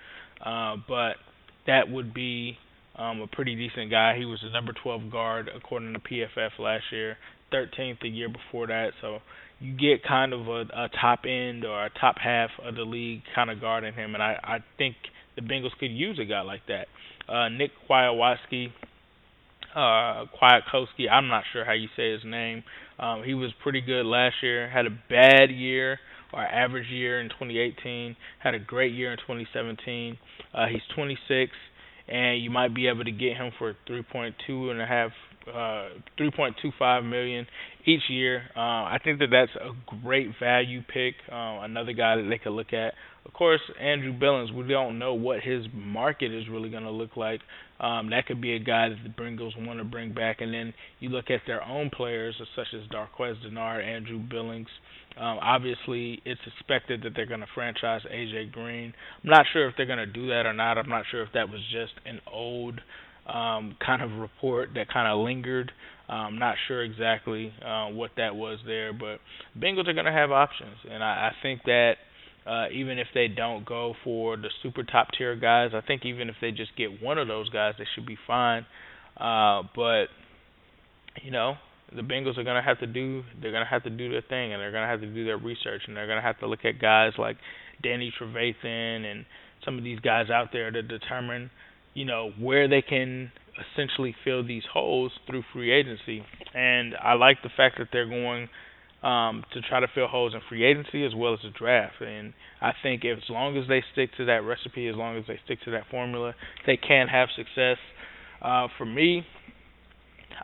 uh, 0.46 0.78
but 0.88 1.16
that 1.68 1.90
would 1.90 2.14
be 2.14 2.58
um, 2.96 3.22
a 3.22 3.28
pretty 3.28 3.56
decent 3.56 3.92
guy. 3.92 4.16
He 4.18 4.26
was 4.26 4.40
the 4.44 4.50
number 4.50 4.74
12 4.82 5.12
guard 5.12 5.50
according 5.54 5.94
to 5.94 6.00
PFF 6.00 6.60
last 6.60 6.86
year, 6.92 7.18
13th 7.52 8.00
the 8.02 8.10
year 8.10 8.30
before 8.30 8.68
that. 8.68 8.92
So 9.02 9.20
you 9.60 9.74
get 9.74 10.08
kind 10.08 10.34
of 10.34 10.48
a, 10.48 10.62
a 10.74 10.90
top 11.00 11.22
end 11.26 11.66
or 11.66 11.86
a 11.86 11.90
top 12.00 12.16
half 12.18 12.50
of 12.64 12.76
the 12.76 12.84
league 12.84 13.22
kind 13.36 13.50
of 13.50 13.60
guard 13.60 13.84
in 13.84 13.94
him, 13.94 14.14
and 14.14 14.24
I, 14.24 14.38
I 14.44 14.58
think 14.78 14.96
the 15.36 15.42
Bengals 15.42 15.78
could 15.80 15.92
use 15.92 16.20
a 16.20 16.26
guy 16.26 16.42
like 16.42 16.62
that. 16.68 16.88
Uh, 17.28 17.50
Nick 17.50 17.72
Kwiatkowski 17.90 18.72
uh 19.76 20.26
Kwiatkowski. 20.42 21.10
I'm 21.12 21.28
not 21.28 21.44
sure 21.52 21.66
how 21.66 21.74
you 21.74 21.88
say 21.96 22.12
his 22.12 22.22
name. 22.26 22.64
Um, 23.00 23.24
he 23.24 23.34
was 23.34 23.52
pretty 23.62 23.82
good 23.82 24.06
last 24.06 24.36
year. 24.42 24.70
Had 24.70 24.86
a 24.86 24.98
bad 25.10 25.50
year 25.52 26.00
or 26.34 26.42
average 26.42 26.88
year 26.90 27.22
in 27.22 27.30
2018. 27.30 28.16
Had 28.40 28.54
a 28.56 28.60
great 28.60 28.94
year 28.94 29.12
in 29.12 29.18
2017. 29.20 30.18
Uh, 30.54 30.66
he's 30.68 30.82
26, 30.96 31.52
and 32.08 32.42
you 32.42 32.50
might 32.50 32.74
be 32.74 32.88
able 32.88 33.04
to 33.04 33.12
get 33.12 33.38
him 33.38 33.52
for 33.58 33.76
3.2 33.90 34.72
and 34.72 34.82
a 34.82 34.86
half, 34.86 35.12
uh, 35.48 35.90
3.25 36.20 37.10
million 37.10 37.46
each 37.86 38.02
year. 38.10 38.44
Uh, 38.56 38.60
I 38.60 38.98
think 39.04 39.20
that 39.20 39.28
that's 39.32 39.52
a 39.56 39.72
great 40.02 40.30
value 40.40 40.82
pick. 40.82 41.16
Uh, 41.32 41.62
another 41.62 41.94
guy 41.94 42.16
that 42.18 42.28
they 42.30 42.38
could 42.38 42.54
look 42.54 42.74
at. 42.74 42.94
Of 43.26 43.34
course, 43.34 43.62
Andrew 43.80 44.12
Billings. 44.12 44.52
We 44.52 44.68
don't 44.68 45.00
know 45.00 45.14
what 45.14 45.42
his 45.42 45.66
market 45.74 46.34
is 46.34 46.50
really 46.50 46.70
going 46.70 46.84
to 46.84 46.92
look 46.92 47.16
like. 47.16 47.42
Um, 47.80 48.10
that 48.12 48.26
could 48.26 48.42
be 48.42 48.54
a 48.56 48.60
guy 48.60 48.90
that 48.90 48.98
the 49.04 49.10
Bengals 49.10 49.52
want 49.66 49.80
to 49.80 49.86
bring 49.86 50.14
back. 50.14 50.42
And 50.42 50.54
then 50.54 50.74
you 51.00 51.10
look 51.10 51.30
at 51.30 51.42
their 51.48 51.64
own 51.64 51.90
players, 51.90 52.36
such 52.56 52.68
as 52.74 52.88
Darqueze 52.90 53.42
Dennard, 53.46 53.84
Andrew 53.84 54.20
Billings. 54.20 54.68
Um, 55.18 55.38
obviously, 55.42 56.22
it's 56.26 56.42
expected 56.48 57.04
that 57.04 57.12
they're 57.16 57.26
going 57.26 57.42
to 57.42 57.48
franchise 57.54 58.02
AJ 58.12 58.52
Green. 58.52 58.94
I'm 59.24 59.30
not 59.30 59.46
sure 59.54 59.70
if 59.70 59.76
they're 59.78 59.86
going 59.86 60.00
to 60.00 60.06
do 60.06 60.28
that 60.28 60.46
or 60.46 60.54
not. 60.54 60.78
I'm 60.78 60.90
not 60.90 61.06
sure 61.12 61.22
if 61.22 61.30
that 61.34 61.50
was 61.50 61.62
just 61.72 61.94
an 62.06 62.20
old 62.32 62.82
um, 63.28 63.76
kind 63.86 64.02
of 64.02 64.12
report 64.20 64.70
that 64.76 64.88
kind 64.92 65.08
of 65.08 65.24
lingered. 65.24 65.72
I'm 66.10 66.38
not 66.38 66.56
sure 66.68 66.84
exactly 66.84 67.54
uh, 67.66 67.88
what 67.88 68.12
that 68.18 68.36
was 68.36 68.60
there, 68.66 68.94
but 68.94 69.20
Bengals 69.58 69.88
are 69.88 69.94
going 69.94 70.06
to 70.06 70.12
have 70.12 70.32
options, 70.32 70.76
and 70.90 71.04
I, 71.04 71.32
I 71.32 71.32
think 71.42 71.62
that 71.66 71.94
uh, 72.46 72.66
even 72.74 73.00
if 73.00 73.08
they 73.14 73.28
don't 73.30 73.66
go 73.66 73.96
for 74.04 74.36
the 74.36 74.50
super 74.62 74.84
top 74.84 75.08
tier 75.18 75.36
guys, 75.36 75.72
I 75.74 75.82
think 75.82 76.06
even 76.06 76.30
if 76.30 76.36
they 76.42 76.52
just 76.52 76.76
get 76.76 77.02
one 77.02 77.18
of 77.18 77.28
those 77.28 77.50
guys, 77.50 77.76
they 77.78 77.86
should 77.96 78.06
be 78.06 78.18
fine. 78.28 78.66
Uh, 79.18 79.64
but 79.76 80.06
you 81.22 81.32
know, 81.32 81.56
the 81.96 82.02
Bengals 82.02 82.38
are 82.38 82.44
gonna 82.44 82.62
have 82.64 82.80
to 82.80 82.88
do 82.88 83.24
they're 83.42 83.52
gonna 83.52 83.66
have 83.66 83.84
to 83.84 83.90
do 83.90 84.12
their 84.12 84.22
thing, 84.22 84.52
and 84.52 84.62
they're 84.62 84.72
gonna 84.72 84.88
have 84.88 85.02
to 85.02 85.08
do 85.08 85.26
their 85.26 85.38
research, 85.38 85.84
and 85.88 85.96
they're 85.96 86.08
gonna 86.08 86.22
have 86.22 86.40
to 86.40 86.48
look 86.48 86.66
at 86.66 86.80
guys 86.80 87.14
like 87.18 87.38
Danny 87.82 88.14
Trevathan 88.20 89.06
and 89.06 89.26
some 89.64 89.78
of 89.78 89.84
these 89.84 90.00
guys 90.00 90.30
out 90.30 90.50
there 90.52 90.70
to 90.72 90.82
determine, 90.82 91.50
you 91.94 92.06
know, 92.06 92.32
where 92.40 92.68
they 92.68 92.82
can 92.82 93.32
essentially 93.74 94.16
fill 94.24 94.46
these 94.46 94.64
holes 94.72 95.12
through 95.28 95.44
free 95.54 95.72
agency. 95.72 96.24
And 96.54 96.96
I 97.02 97.14
like 97.14 97.38
the 97.44 97.50
fact 97.56 97.78
that 97.78 97.90
they're 97.92 98.10
going 98.10 98.50
um, 99.04 99.44
to 99.54 99.62
try 99.62 99.80
to 99.80 99.88
fill 99.94 100.08
holes 100.08 100.34
in 100.34 100.42
free 100.50 100.64
agency 100.64 101.06
as 101.06 101.14
well 101.16 101.34
as 101.34 101.40
the 101.44 101.50
draft. 101.50 102.02
And 102.02 102.34
I 102.62 102.72
think 102.82 103.04
if, 103.04 103.18
as 103.18 103.30
long 103.30 103.58
as 103.58 103.68
they 103.68 103.84
stick 103.92 104.10
to 104.18 104.26
that 104.26 104.44
recipe, 104.44 104.88
as 104.88 104.96
long 104.96 105.18
as 105.18 105.26
they 105.28 105.40
stick 105.46 105.60
to 105.66 105.72
that 105.72 105.84
formula, 105.92 106.34
they 106.66 106.78
can 106.78 107.08
have 107.08 107.30
success. 107.36 107.78
Uh, 108.42 108.68
for 108.78 108.86
me, 108.86 109.26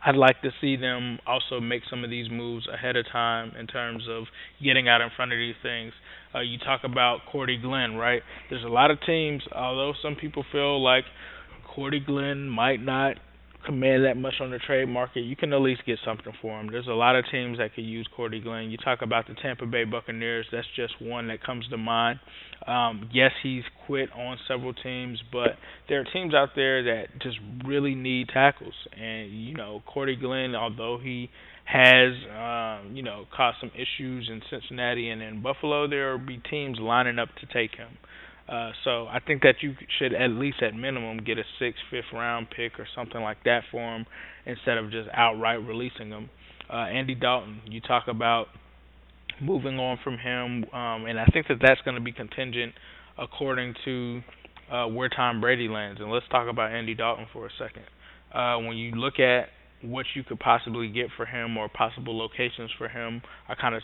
I'd 0.05 0.15
like 0.15 0.41
to 0.43 0.51
see 0.61 0.75
them 0.75 1.19
also 1.25 1.59
make 1.59 1.81
some 1.89 2.03
of 2.03 2.09
these 2.09 2.29
moves 2.29 2.67
ahead 2.71 2.95
of 2.95 3.05
time 3.11 3.53
in 3.59 3.65
terms 3.67 4.03
of 4.09 4.25
getting 4.63 4.87
out 4.87 5.01
in 5.01 5.09
front 5.15 5.33
of 5.33 5.37
these 5.37 5.55
things. 5.63 5.93
Uh, 6.33 6.41
you 6.41 6.57
talk 6.59 6.81
about 6.83 7.19
Cordy 7.31 7.57
Glenn, 7.57 7.95
right? 7.95 8.21
There's 8.49 8.63
a 8.63 8.69
lot 8.69 8.91
of 8.91 8.99
teams, 9.05 9.41
although 9.53 9.93
some 10.01 10.15
people 10.15 10.45
feel 10.51 10.81
like 10.83 11.05
Cordy 11.75 11.99
Glenn 11.99 12.47
might 12.47 12.81
not 12.81 13.17
command 13.65 14.05
that 14.05 14.15
much 14.17 14.35
on 14.39 14.51
the 14.51 14.59
trade 14.59 14.87
market, 14.87 15.21
you 15.21 15.35
can 15.35 15.51
at 15.53 15.61
least 15.61 15.81
get 15.85 15.99
something 16.05 16.31
for 16.41 16.59
him. 16.59 16.69
There's 16.71 16.87
a 16.87 16.91
lot 16.93 17.15
of 17.15 17.25
teams 17.31 17.57
that 17.57 17.73
could 17.75 17.83
use 17.83 18.07
Cordy 18.15 18.39
Glenn. 18.39 18.69
You 18.71 18.77
talk 18.77 19.01
about 19.01 19.27
the 19.27 19.35
Tampa 19.35 19.65
Bay 19.65 19.83
Buccaneers, 19.83 20.45
that's 20.51 20.67
just 20.75 20.93
one 21.01 21.27
that 21.27 21.43
comes 21.43 21.67
to 21.69 21.77
mind. 21.77 22.19
Um, 22.65 23.09
yes, 23.13 23.31
he's 23.43 23.63
quit 23.85 24.09
on 24.13 24.37
several 24.47 24.73
teams, 24.73 25.21
but 25.31 25.51
there 25.87 25.99
are 25.99 26.05
teams 26.13 26.33
out 26.33 26.49
there 26.55 26.83
that 26.83 27.07
just 27.21 27.37
really 27.65 27.95
need 27.95 28.29
tackles. 28.29 28.73
And, 28.99 29.31
you 29.31 29.55
know, 29.55 29.83
Cordy 29.85 30.15
Glenn, 30.15 30.55
although 30.55 30.97
he 31.01 31.29
has, 31.65 32.13
um, 32.31 32.95
you 32.95 33.03
know, 33.03 33.25
caused 33.35 33.57
some 33.59 33.71
issues 33.75 34.29
in 34.31 34.41
Cincinnati 34.49 35.09
and 35.09 35.21
in 35.21 35.41
Buffalo, 35.41 35.87
there 35.87 36.11
will 36.11 36.25
be 36.25 36.41
teams 36.49 36.77
lining 36.79 37.19
up 37.19 37.29
to 37.41 37.45
take 37.53 37.75
him. 37.75 37.89
Uh, 38.49 38.71
so 38.83 39.05
I 39.05 39.19
think 39.19 39.43
that 39.43 39.55
you 39.61 39.75
should 39.99 40.13
at 40.13 40.31
least 40.31 40.63
at 40.63 40.73
minimum 40.73 41.19
get 41.23 41.37
a 41.37 41.43
six, 41.59 41.77
fifth 41.91 42.11
round 42.11 42.47
pick 42.49 42.79
or 42.79 42.87
something 42.95 43.21
like 43.21 43.43
that 43.45 43.61
for 43.69 43.79
him 43.79 44.07
instead 44.45 44.77
of 44.79 44.91
just 44.91 45.07
outright 45.13 45.63
releasing 45.65 46.09
him. 46.09 46.29
Uh, 46.71 46.85
Andy 46.85 47.13
Dalton, 47.13 47.61
you 47.65 47.79
talk 47.79 48.07
about 48.07 48.47
moving 49.39 49.77
on 49.77 49.99
from 50.03 50.17
him, 50.17 50.65
um, 50.73 51.05
and 51.05 51.19
I 51.19 51.25
think 51.25 51.47
that 51.47 51.57
that's 51.61 51.81
going 51.81 51.95
to 51.95 52.01
be 52.01 52.11
contingent 52.11 52.73
according 53.17 53.75
to 53.85 54.21
uh, 54.71 54.87
where 54.87 55.09
Tom 55.09 55.41
Brady 55.41 55.67
lands. 55.67 55.99
And 56.01 56.11
let's 56.11 56.27
talk 56.31 56.47
about 56.49 56.71
Andy 56.71 56.95
Dalton 56.95 57.27
for 57.31 57.45
a 57.45 57.49
second. 57.59 57.83
Uh, 58.33 58.57
when 58.57 58.77
you 58.77 58.91
look 58.91 59.19
at 59.19 59.49
what 59.81 60.05
you 60.15 60.23
could 60.23 60.39
possibly 60.39 60.89
get 60.89 61.07
for 61.15 61.25
him 61.25 61.55
or 61.55 61.69
possible 61.69 62.17
locations 62.17 62.71
for 62.77 62.89
him, 62.89 63.21
I 63.47 63.55
kind 63.55 63.75
of 63.75 63.81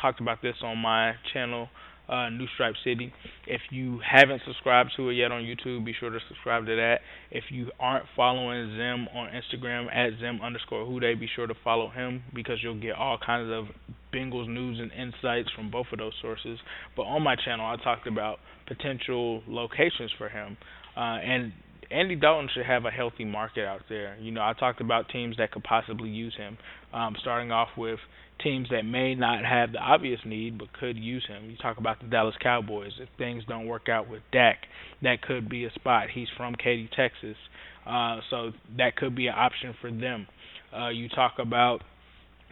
talked 0.00 0.20
about 0.20 0.42
this 0.42 0.56
on 0.62 0.78
my 0.78 1.12
channel 1.32 1.68
uh, 2.08 2.28
New 2.30 2.46
Stripe 2.54 2.74
City. 2.84 3.12
If 3.46 3.60
you 3.70 4.00
haven't 4.08 4.42
subscribed 4.46 4.92
to 4.96 5.08
it 5.10 5.14
yet 5.14 5.32
on 5.32 5.42
YouTube, 5.42 5.84
be 5.84 5.94
sure 5.98 6.10
to 6.10 6.18
subscribe 6.28 6.66
to 6.66 6.76
that. 6.76 7.00
If 7.30 7.44
you 7.50 7.70
aren't 7.80 8.06
following 8.14 8.70
Zim 8.76 9.08
on 9.14 9.30
Instagram 9.30 9.94
at 9.94 10.18
Zim 10.20 10.40
underscore 10.42 10.86
Hude, 10.86 11.18
be 11.18 11.28
sure 11.34 11.46
to 11.46 11.54
follow 11.64 11.88
him 11.88 12.22
because 12.34 12.58
you'll 12.62 12.80
get 12.80 12.94
all 12.94 13.18
kinds 13.24 13.50
of 13.52 13.66
Bengals 14.14 14.48
news 14.48 14.78
and 14.80 14.90
insights 14.92 15.50
from 15.54 15.70
both 15.70 15.86
of 15.92 15.98
those 15.98 16.14
sources. 16.22 16.58
But 16.96 17.02
on 17.02 17.22
my 17.22 17.36
channel, 17.36 17.66
I 17.66 17.76
talked 17.82 18.06
about 18.06 18.38
potential 18.66 19.42
locations 19.46 20.12
for 20.16 20.28
him. 20.28 20.56
Uh, 20.96 21.18
and 21.20 21.52
Andy 21.90 22.16
Dalton 22.16 22.48
should 22.52 22.66
have 22.66 22.84
a 22.84 22.90
healthy 22.90 23.24
market 23.24 23.64
out 23.64 23.82
there. 23.88 24.16
You 24.20 24.32
know, 24.32 24.42
I 24.42 24.52
talked 24.58 24.80
about 24.80 25.08
teams 25.08 25.36
that 25.38 25.52
could 25.52 25.64
possibly 25.64 26.08
use 26.08 26.34
him. 26.36 26.58
Um, 26.92 27.16
starting 27.20 27.52
off 27.52 27.68
with 27.76 27.98
teams 28.42 28.68
that 28.70 28.82
may 28.82 29.14
not 29.14 29.44
have 29.44 29.72
the 29.72 29.78
obvious 29.78 30.20
need 30.24 30.58
but 30.58 30.72
could 30.72 30.96
use 30.96 31.24
him. 31.26 31.50
You 31.50 31.56
talk 31.56 31.78
about 31.78 32.00
the 32.00 32.06
Dallas 32.06 32.34
Cowboys. 32.42 32.92
If 33.00 33.08
things 33.18 33.44
don't 33.48 33.66
work 33.66 33.88
out 33.88 34.08
with 34.08 34.22
Dak, 34.32 34.58
that 35.02 35.22
could 35.22 35.48
be 35.48 35.64
a 35.64 35.70
spot. 35.72 36.08
He's 36.12 36.28
from 36.36 36.54
Katy, 36.54 36.90
Texas, 36.96 37.36
uh, 37.86 38.20
so 38.30 38.52
that 38.76 38.96
could 38.96 39.14
be 39.14 39.26
an 39.28 39.34
option 39.36 39.74
for 39.80 39.90
them. 39.90 40.26
Uh, 40.76 40.88
you 40.88 41.08
talk 41.08 41.34
about 41.38 41.82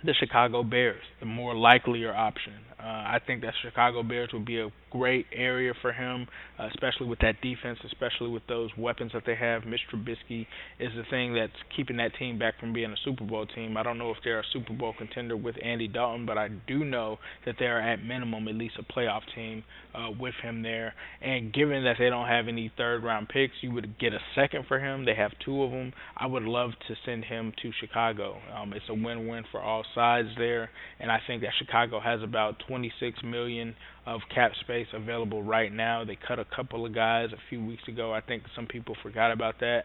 the 0.05 0.14
Chicago 0.19 0.62
Bears, 0.62 1.03
the 1.21 1.26
more 1.26 1.55
likelier 1.55 2.14
option. 2.14 2.55
Uh, 2.79 2.83
I 2.83 3.19
think 3.26 3.43
that 3.43 3.55
Chicago 3.62 4.03
Bears 4.03 4.31
would 4.33 4.45
be 4.45 4.61
a 4.61 4.69
great 4.97 5.27
area 5.35 5.73
for 5.83 5.93
him, 5.93 6.27
uh, 6.59 6.69
especially 6.69 7.07
with 7.07 7.19
that 7.19 7.41
defense, 7.43 7.79
especially 7.85 8.31
with 8.31 8.43
those 8.49 8.71
weapons 8.79 9.11
that 9.13 9.25
they 9.27 9.35
have. 9.35 9.65
Mitch 9.65 9.81
Trubisky 9.93 10.47
is 10.79 10.91
the 10.97 11.03
thing 11.11 11.35
that's 11.35 11.53
keeping 11.77 11.97
that 11.97 12.13
team 12.17 12.39
back 12.39 12.59
from 12.61 12.73
being 12.73 12.91
a 12.91 12.97
Super 13.05 13.25
Bowl 13.25 13.45
team. 13.47 13.77
I 13.77 13.83
don't 13.83 13.99
know 13.99 14.11
if 14.11 14.19
they're 14.23 14.41
a 14.41 14.45
Super 14.53 14.73
Bowl 14.73 14.95
contender 14.97 15.37
with 15.37 15.57
Andy 15.63 15.89
Dalton, 15.89 16.27
but 16.27 16.39
I 16.39 16.49
do 16.69 16.85
know 16.85 17.19
that 17.45 17.57
they're 17.59 17.81
at 17.81 18.05
minimum 18.05 18.47
at 18.47 18.55
least 18.55 18.75
a 18.79 18.93
playoff 18.93 19.23
team 19.35 19.65
uh, 19.95 20.11
with 20.19 20.35
him 20.43 20.63
there. 20.63 20.95
And 21.21 21.53
given 21.53 21.83
that 21.85 21.97
they 21.99 22.09
don't 22.09 22.29
have 22.29 22.47
any 22.47 22.73
third 22.77 23.03
round 23.03 23.29
picks, 23.29 23.55
you 23.63 23.73
would 23.73 23.99
get 23.99 24.13
a 24.13 24.21
second 24.35 24.67
for 24.69 24.79
him. 24.79 25.05
They 25.05 25.15
have 25.15 25.33
two 25.45 25.63
of 25.63 25.73
them. 25.73 25.93
I 26.17 26.27
would 26.27 26.45
love 26.45 26.71
to 26.89 26.95
send 27.05 27.25
him 27.25 27.53
to 27.63 27.71
Chicago. 27.81 28.37
Um, 28.57 28.73
it's 28.73 28.85
a 28.89 28.95
win 28.95 29.27
win 29.27 29.45
for 29.51 29.61
all 29.61 29.85
sides 29.95 30.29
there, 30.39 30.71
and 31.01 31.11
I 31.11 31.19
think 31.27 31.43
that 31.43 31.51
Chicago 31.59 32.01
has 32.01 32.23
about 32.23 32.63
26 32.69 33.19
million 33.25 33.75
of 34.07 34.21
cap 34.35 34.53
space 34.61 34.87
available 34.93 35.43
right 35.43 35.73
now. 35.73 36.05
They 36.05 36.17
cut 36.17 36.39
a 36.39 36.45
couple 36.45 36.85
of 36.85 36.95
guys 36.95 37.31
a 37.33 37.39
few 37.49 37.65
weeks 37.65 37.83
ago. 37.89 38.13
I 38.13 38.21
think 38.21 38.43
some 38.55 38.67
people 38.67 38.97
forgot 39.03 39.33
about 39.33 39.61
that. 39.61 39.85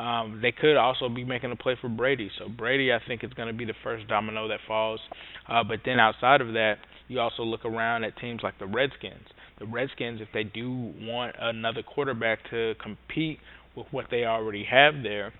Um, 0.00 0.40
they 0.40 0.52
could 0.52 0.76
also 0.76 1.08
be 1.08 1.24
making 1.24 1.52
a 1.52 1.56
play 1.56 1.76
for 1.80 1.88
Brady. 1.88 2.30
So 2.38 2.48
Brady, 2.48 2.92
I 2.92 2.98
think, 3.06 3.22
is 3.22 3.32
going 3.34 3.48
to 3.48 3.54
be 3.54 3.64
the 3.64 3.74
first 3.84 4.08
domino 4.08 4.48
that 4.48 4.60
falls. 4.66 5.00
Uh, 5.48 5.62
but 5.62 5.80
then 5.84 6.00
outside 6.00 6.40
of 6.40 6.54
that, 6.54 6.76
you 7.08 7.20
also 7.20 7.42
look 7.42 7.64
around 7.64 8.04
at 8.04 8.16
teams 8.16 8.40
like 8.42 8.58
the 8.58 8.66
Redskins. 8.66 9.26
The 9.58 9.66
Redskins, 9.66 10.20
if 10.20 10.28
they 10.32 10.44
do 10.44 10.94
want 11.00 11.36
another 11.38 11.82
quarterback 11.82 12.38
to 12.50 12.74
compete 12.82 13.38
with 13.76 13.86
what 13.90 14.06
they 14.10 14.24
already 14.24 14.64
have 14.64 14.94
there, 15.02 15.32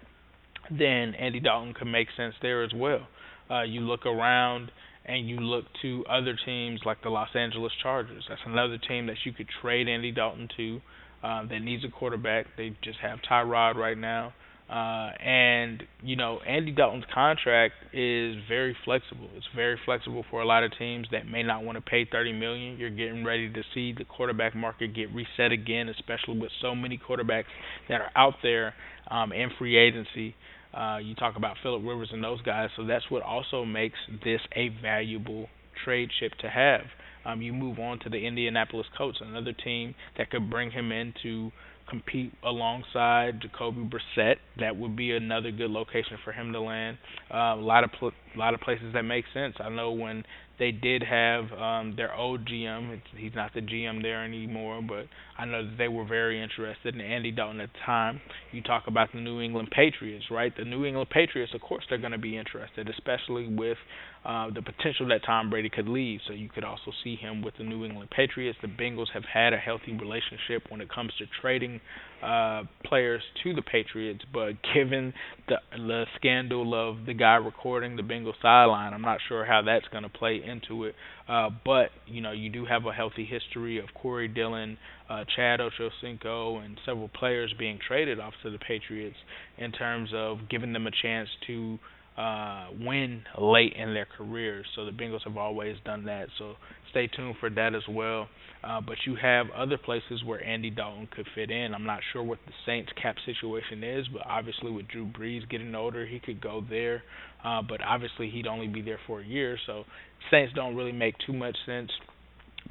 then 0.71 1.15
Andy 1.15 1.41
Dalton 1.41 1.75
could 1.75 1.87
make 1.87 2.09
sense 2.17 2.35
there 2.43 2.63
as 2.63 2.73
well. 2.75 3.07
Uh, 3.51 3.63
you 3.63 3.81
look 3.81 4.07
around 4.07 4.71
and 5.05 5.29
you 5.29 5.37
look 5.37 5.65
to 5.83 6.05
other 6.09 6.37
teams 6.45 6.81
like 6.85 7.03
the 7.03 7.09
Los 7.11 7.31
Angeles 7.35 7.73
Chargers. 7.83 8.25
That's 8.29 8.41
another 8.47 8.79
team 8.79 9.07
that 9.07 9.17
you 9.25 9.33
could 9.33 9.49
trade 9.61 9.89
Andy 9.89 10.13
Dalton 10.13 10.49
to 10.57 10.81
uh, 11.23 11.47
that 11.47 11.61
needs 11.61 11.85
a 11.85 11.89
quarterback. 11.89 12.47
They 12.57 12.77
just 12.83 12.99
have 13.01 13.19
Tyrod 13.29 13.77
right 13.77 13.99
now. 13.99 14.33
Uh, 14.71 15.11
and 15.21 15.83
you 16.01 16.15
know 16.15 16.39
Andy 16.47 16.71
Dalton's 16.71 17.05
contract 17.13 17.75
is 17.93 18.37
very 18.49 18.77
flexible. 18.85 19.29
It's 19.37 19.49
very 19.57 19.77
flexible 19.85 20.25
for 20.31 20.43
a 20.43 20.47
lot 20.47 20.63
of 20.63 20.71
teams 20.79 21.09
that 21.11 21.27
may 21.27 21.43
not 21.43 21.65
want 21.65 21.77
to 21.77 21.83
pay 21.83 22.05
30 22.05 22.35
million. 22.35 22.79
You're 22.79 22.89
getting 22.89 23.25
ready 23.25 23.53
to 23.53 23.63
see 23.75 23.93
the 23.93 24.05
quarterback 24.05 24.55
market 24.55 24.95
get 24.95 25.13
reset 25.13 25.51
again, 25.51 25.89
especially 25.89 26.39
with 26.39 26.53
so 26.63 26.77
many 26.77 27.01
quarterbacks 27.05 27.51
that 27.89 28.01
are 28.01 28.13
out 28.15 28.35
there 28.45 28.75
um, 29.11 29.33
in 29.33 29.51
free 29.59 29.77
agency. 29.77 30.37
Uh, 30.75 30.99
you 30.99 31.15
talk 31.15 31.37
about 31.37 31.57
Philip 31.63 31.83
Rivers 31.85 32.11
and 32.13 32.23
those 32.23 32.41
guys, 32.43 32.69
so 32.77 32.85
that's 32.85 33.11
what 33.11 33.23
also 33.23 33.65
makes 33.65 33.99
this 34.25 34.41
a 34.55 34.69
valuable 34.83 35.49
trade 35.85 36.11
chip 36.21 36.33
to 36.41 36.49
have. 36.49 36.83
Um, 37.25 37.43
you 37.43 37.53
move 37.53 37.79
on 37.79 37.99
to 38.01 38.09
the 38.09 38.17
Indianapolis 38.27 38.87
Colts, 38.97 39.19
another 39.21 39.53
team 39.53 39.95
that 40.17 40.31
could 40.31 40.49
bring 40.49 40.71
him 40.71 40.93
in 40.93 41.13
to 41.23 41.51
compete 41.89 42.33
alongside 42.45 43.41
Jacoby 43.43 43.83
Brissett. 43.83 44.37
That 44.59 44.77
would 44.77 44.97
be 44.97 45.11
another 45.13 45.51
good 45.51 45.71
location 45.71 46.17
for 46.25 46.33
him 46.33 46.53
to 46.53 46.61
land. 46.61 46.99
Uh, 47.33 47.37
a 47.37 47.57
lot 47.57 47.85
of 47.85 47.91
pl- 47.99 48.13
a 48.35 48.39
lot 48.39 48.55
of 48.55 48.61
places 48.61 48.93
that 48.95 49.03
make 49.03 49.25
sense. 49.35 49.57
I 49.59 49.69
know 49.69 49.91
when 49.91 50.25
they 50.61 50.71
did 50.71 51.03
have 51.03 51.51
um, 51.53 51.95
their 51.97 52.15
old 52.15 52.45
GM. 52.45 52.93
It's, 52.93 53.07
he's 53.17 53.35
not 53.35 53.53
the 53.55 53.63
GM 53.63 54.03
there 54.03 54.23
anymore, 54.23 54.83
but 54.87 55.07
I 55.39 55.47
know 55.47 55.65
that 55.65 55.79
they 55.79 55.89
were 55.89 56.05
very 56.05 56.41
interested 56.41 56.95
in 56.95 57.01
Andy 57.01 57.33
Dalton 57.33 57.61
at 57.61 57.73
the 57.73 57.79
time. 57.85 58.21
You 58.53 58.63
talk 58.63 58.85
about 58.87 59.09
the 59.13 59.21
New 59.21 59.41
England 59.41 59.71
Patriots, 59.75 60.27
right? 60.31 60.53
The 60.57 60.67
New 60.67 60.85
England 60.85 61.09
Patriots, 61.09 61.55
of 61.55 61.63
course, 61.63 61.85
they're 61.89 61.99
going 61.99 62.13
to 62.13 62.19
be 62.19 62.37
interested, 62.37 62.91
especially 62.91 63.49
with 63.49 63.79
uh, 64.25 64.51
the 64.51 64.61
potential 64.61 65.09
that 65.09 65.23
Tom 65.25 65.49
Brady 65.49 65.71
could 65.71 65.89
leave. 65.89 66.21
So 66.27 66.35
you 66.35 66.49
could 66.49 66.65
also 66.65 66.93
see 67.03 67.17
him 67.17 67.43
with 67.43 67.55
the 67.57 67.65
New 67.65 67.85
England 67.85 68.11
Patriots. 68.11 68.59
The 68.61 68.69
Bengals 68.69 69.07
have 69.15 69.25
had 69.25 69.55
a 69.55 69.57
healthy 69.57 69.93
relationship 69.93 70.65
when 70.69 70.81
it 70.81 70.91
comes 70.93 71.13
to 71.19 71.25
trading 71.41 71.81
uh, 72.23 72.65
players 72.85 73.23
to 73.43 73.55
the 73.55 73.63
Patriots, 73.63 74.21
but 74.31 74.53
given 74.75 75.15
the 75.49 75.57
the 75.75 76.05
scandal 76.17 76.75
of 76.75 77.07
the 77.07 77.15
guy 77.15 77.37
recording 77.37 77.97
the 77.97 78.03
Bengal 78.03 78.35
sideline, 78.43 78.93
I'm 78.93 79.01
not 79.01 79.21
sure 79.27 79.47
how 79.47 79.63
that's 79.63 79.89
going 79.89 80.03
to 80.03 80.11
play 80.11 80.43
into 80.45 80.85
it. 80.85 80.95
Uh, 81.27 81.49
but 81.65 81.89
you 82.07 82.21
know, 82.21 82.33
you 82.33 82.51
do 82.51 82.67
have 82.67 82.85
a 82.85 82.93
healthy 82.93 83.25
history 83.25 83.79
of 83.79 83.87
Corey 83.95 84.29
Dillon, 84.29 84.77
uh, 85.09 85.25
Chad 85.35 85.61
Ochocinco, 85.61 86.63
and 86.63 86.79
several 86.85 87.09
players 87.09 87.55
being 87.59 87.79
traded 87.87 88.21
off 88.21 88.35
to 88.43 88.51
the 88.51 88.59
Patriots 88.59 89.17
in 89.57 89.73
terms 89.73 90.11
of 90.15 90.41
giving 90.51 90.75
them 90.75 90.87
a 90.87 90.91
chance 91.03 91.29
to 91.47 91.79
uh, 92.17 92.69
win 92.81 93.23
late 93.39 93.75
in 93.77 93.95
their 93.95 94.07
careers. 94.17 94.67
So 94.77 94.85
the 94.85 94.91
Bengals 94.91 95.25
have 95.25 95.37
always 95.37 95.77
done 95.85 96.05
that. 96.05 96.29
So 96.39 96.55
stay 96.91 97.07
tuned 97.07 97.37
for 97.41 97.51
that 97.51 97.75
as 97.75 97.83
well. 97.89 98.29
Uh, 98.63 98.81
but 98.81 98.97
you 99.07 99.17
have 99.17 99.47
other 99.57 99.79
places 99.79 100.23
where 100.25 100.45
Andy 100.45 100.69
Dalton 100.69 101.09
could 101.15 101.27
fit 101.35 101.51
in. 101.51 101.75
I'm 101.75 101.87
not 101.87 102.01
sure 102.13 102.23
what 102.23 102.39
the 102.47 102.53
Saints 102.67 102.91
cap 103.01 103.17
situation 103.25 103.83
is, 103.83 104.07
but 104.13 104.23
obviously 104.27 104.71
with 104.71 104.87
Drew 104.89 105.07
Brees 105.07 105.49
getting 105.49 105.75
older, 105.75 106.07
he 106.07 106.21
could 106.21 106.43
go 106.43 106.63
there. 106.69 107.03
Uh, 107.43 107.63
but 107.67 107.81
obviously 107.83 108.29
he'd 108.29 108.47
only 108.47 108.69
be 108.69 108.83
there 108.83 108.99
for 109.07 109.21
a 109.21 109.25
year, 109.25 109.57
so 109.67 109.85
Saints 110.31 110.53
don't 110.55 110.77
really 110.77 110.93
make 110.93 111.15
too 111.27 111.33
much 111.33 111.57
sense 111.65 111.91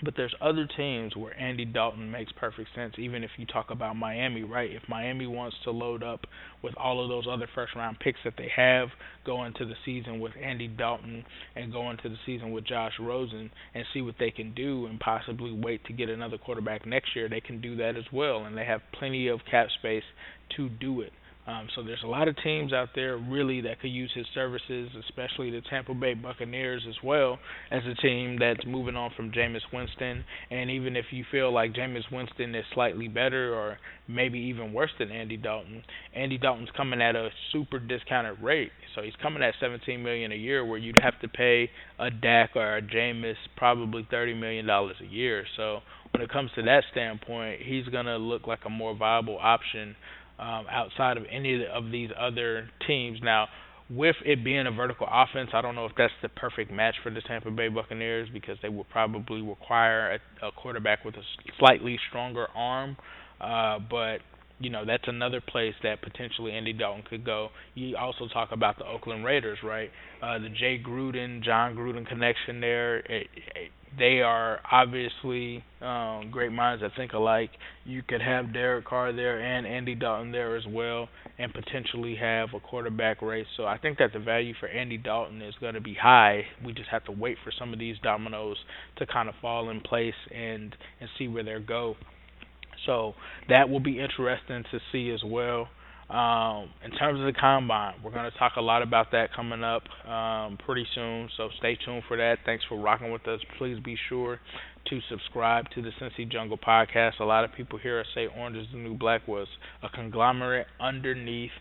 but 0.04 0.16
there's 0.16 0.34
other 0.42 0.68
teams 0.78 1.16
where 1.16 1.38
Andy 1.40 1.66
Dalton 1.66 2.10
makes 2.10 2.32
perfect 2.34 2.70
sense, 2.76 2.94
even 2.98 3.24
if 3.24 3.32
you 3.38 3.46
talk 3.46 3.70
about 3.70 3.96
Miami, 3.96 4.44
right? 4.44 4.72
If 4.72 4.84
Miami 4.88 5.28
wants 5.28 5.58
to 5.64 5.72
load 5.72 6.04
up 6.04 6.22
with 6.62 6.76
all 6.78 7.04
of 7.04 7.10
those 7.10 7.26
other 7.30 7.48
first 7.54 7.76
round 7.76 8.00
picks 8.00 8.20
that 8.24 8.36
they 8.38 8.50
have, 8.56 8.90
go 9.26 9.44
into 9.44 9.66
the 9.66 9.76
season 9.86 10.20
with 10.20 10.34
Andy 10.42 10.68
Dalton 10.68 11.26
and 11.56 11.72
go 11.72 11.90
into 11.90 12.10
the 12.10 12.18
season 12.26 12.52
with 12.52 12.66
Josh 12.66 12.94
Rosen 13.00 13.52
and 13.74 13.86
see 13.94 14.02
what 14.02 14.16
they 14.20 14.32
can 14.32 14.54
do 14.54 14.86
and 14.86 15.00
possibly 15.00 15.52
wait 15.52 15.84
to 15.86 15.94
get 15.94 16.10
another 16.10 16.38
quarterback 16.38 16.86
next 16.86 17.16
year, 17.16 17.28
they 17.28 17.42
can 17.42 17.62
do 17.62 17.76
that 17.78 17.96
as 17.96 18.06
well. 18.14 18.46
And 18.46 18.58
they 18.58 18.66
have 18.66 18.82
plenty 18.98 19.28
of 19.28 19.40
cap 19.50 19.68
space 19.80 20.04
to 20.58 20.70
do 20.70 21.02
it. 21.02 21.12
Um, 21.50 21.68
so 21.76 21.82
there's 21.82 22.04
a 22.04 22.08
lot 22.08 22.28
of 22.28 22.36
teams 22.44 22.74
out 22.74 22.90
there 22.94 23.18
really 23.18 23.62
that 23.62 23.80
could 23.80 23.90
use 23.90 24.12
his 24.14 24.28
services, 24.36 24.90
especially 25.08 25.50
the 25.50 25.62
Tampa 25.68 25.96
Bay 25.96 26.14
Buccaneers 26.14 26.86
as 26.88 26.96
well 27.04 27.40
as 27.72 27.82
a 27.90 28.00
team 28.02 28.38
that's 28.40 28.66
moving 28.68 28.96
on 28.96 29.12
from 29.16 29.32
Jameis 29.32 29.62
Winston. 29.74 30.24
And 30.52 30.70
even 30.70 30.96
if 30.96 31.06
you 31.10 31.26
feel 31.32 31.52
like 31.52 31.74
Jameis 31.74 32.12
Winston 32.12 32.54
is 32.54 32.66
slightly 32.76 33.08
better 33.08 33.56
or 33.56 33.78
maybe 34.08 34.38
even 34.38 34.74
worse 34.74 34.92
than 35.00 35.12
Andy 35.12 35.38
Dalton, 35.38 35.84
Andy 36.16 36.38
Dalton's 36.38 36.70
coming 36.78 37.02
at 37.02 37.16
a 37.16 37.30
super 37.52 37.80
discounted 37.80 38.40
rate. 38.44 38.72
So 38.96 39.02
he's 39.02 39.16
coming 39.22 39.42
at 39.42 39.56
17 39.60 40.04
million 40.04 40.32
a 40.32 40.36
year, 40.36 40.64
where 40.64 40.78
you'd 40.78 41.00
have 41.02 41.20
to 41.22 41.28
pay 41.28 41.70
a 41.98 42.12
Dak 42.12 42.52
or 42.56 42.78
a 42.78 42.82
Jameis 42.82 43.36
probably 43.58 44.08
30 44.12 44.36
million 44.36 44.68
dollars 44.68 44.98
a 45.02 45.06
year. 45.06 45.46
So 45.58 45.80
when 46.14 46.22
it 46.22 46.30
comes 46.30 46.52
to 46.56 46.64
that 46.64 46.84
standpoint, 46.92 47.62
he's 47.62 47.86
gonna 47.86 48.18
look 48.18 48.48
like 48.48 48.60
a 48.66 48.70
more 48.70 48.96
viable 48.96 49.38
option 49.40 49.96
um, 50.40 50.66
outside 50.70 51.18
of 51.18 51.24
any 51.30 51.66
of 51.66 51.92
these 51.92 52.10
other 52.20 52.70
teams. 52.88 53.20
Now, 53.22 53.48
with 53.90 54.16
it 54.24 54.44
being 54.44 54.68
a 54.68 54.72
vertical 54.72 55.08
offense, 55.12 55.50
I 55.54 55.62
don't 55.62 55.76
know 55.76 55.86
if 55.86 55.94
that's 55.98 56.14
the 56.22 56.30
perfect 56.30 56.72
match 56.72 56.96
for 57.04 57.10
the 57.10 57.22
Tampa 57.22 57.50
Bay 57.50 57.70
Buccaneers 57.70 58.30
because 58.32 58.58
they 58.62 58.70
would 58.70 58.90
probably 58.90 59.42
require 59.42 60.20
a, 60.42 60.48
a 60.48 60.52
quarterback 60.52 61.04
with 61.04 61.16
a 61.16 61.24
slightly 61.58 62.00
stronger 62.10 62.48
arm. 62.56 62.98
Uh, 63.42 63.80
but 63.90 64.20
you 64.60 64.70
know 64.70 64.86
that's 64.86 65.08
another 65.08 65.42
place 65.42 65.74
that 65.84 66.02
potentially 66.02 66.52
Andy 66.52 66.74
Dalton 66.74 67.04
could 67.10 67.26
go. 67.26 67.50
You 67.76 67.96
also 67.98 68.28
talk 68.28 68.50
about 68.52 68.78
the 68.78 68.86
Oakland 68.86 69.26
Raiders, 69.26 69.60
right? 69.64 69.90
Uh, 70.22 70.40
the 70.40 70.50
Jay 70.50 70.82
Gruden, 70.86 71.44
Jon 71.44 71.76
Gruden 71.76 72.08
connection 72.08 72.60
there. 72.60 72.98
It, 72.98 73.28
it, 73.36 73.72
they 73.98 74.22
are 74.22 74.60
obviously 74.72 75.64
um, 75.82 76.30
great 76.32 76.52
minds 76.52 76.82
that 76.84 76.92
think 76.96 77.14
alike. 77.14 77.50
You 77.86 78.04
could 78.08 78.22
have 78.22 78.54
Derek 78.54 78.86
Carr 78.86 79.14
there 79.14 79.40
and 79.40 79.66
Andy 79.66 79.96
Dalton 79.96 80.32
there 80.32 80.56
as 80.56 80.64
well, 80.68 81.10
and 81.40 81.52
potentially 81.54 82.16
have 82.16 82.50
a 82.56 82.60
quarterback 82.60 83.22
race. 83.22 83.48
So 83.58 83.66
I 83.66 83.78
think 83.78 83.98
that 83.98 84.14
the 84.14 84.20
value 84.20 84.54
for 84.60 84.68
Andy 84.68 84.98
Dalton 84.98 85.42
is 85.42 85.56
going 85.60 85.74
to 85.74 85.82
be 85.82 85.96
high. 85.96 86.44
We 86.64 86.74
just 86.74 86.90
have 86.90 87.06
to 87.06 87.12
wait 87.12 87.38
for 87.44 87.52
some 87.58 87.74
of 87.74 87.80
these 87.80 87.96
dominoes 88.04 88.58
to 88.98 89.08
kind 89.08 89.28
of 89.28 89.36
fall 89.42 89.70
in 89.70 89.82
place 89.82 90.14
and 90.34 90.76
and 91.00 91.10
see 91.18 91.28
where 91.28 91.44
they 91.44 91.58
go. 91.66 91.96
So 92.86 93.14
that 93.50 93.70
will 93.70 93.80
be 93.80 94.00
interesting 94.00 94.64
to 94.72 94.80
see 94.92 95.12
as 95.12 95.22
well. 95.26 95.68
Um, 96.10 96.72
in 96.84 96.90
terms 96.98 97.20
of 97.20 97.28
the 97.28 97.40
combine, 97.40 97.94
we're 98.04 98.12
going 98.12 98.30
to 98.30 98.36
talk 98.40 98.54
a 98.58 98.62
lot 98.62 98.82
about 98.82 99.12
that 99.12 99.32
coming 99.36 99.64
up 99.64 99.84
um, 100.10 100.58
pretty 100.66 100.88
soon. 100.96 101.30
So 101.38 101.50
stay 101.60 101.78
tuned 101.86 102.04
for 102.08 102.18
that. 102.18 102.38
Thanks 102.46 102.64
for 102.68 102.80
rocking 102.80 103.12
with 103.12 103.28
us. 103.28 103.40
Please 103.60 103.78
be 103.84 103.96
sure 104.10 104.40
to 104.90 105.00
subscribe 105.08 105.66
to 105.76 105.84
the 105.84 105.92
Cincy 106.02 106.30
Jungle 106.30 106.58
podcast. 106.58 107.20
A 107.20 107.26
lot 107.26 107.44
of 107.44 107.54
people 107.54 107.78
here 107.78 108.04
say 108.16 108.28
Orange 108.36 108.58
is 108.58 108.66
the 108.72 108.80
New 108.80 108.98
Black 108.98 109.28
was 109.28 109.48
a 109.84 109.90
conglomerate 109.90 110.66
underneath 110.80 111.52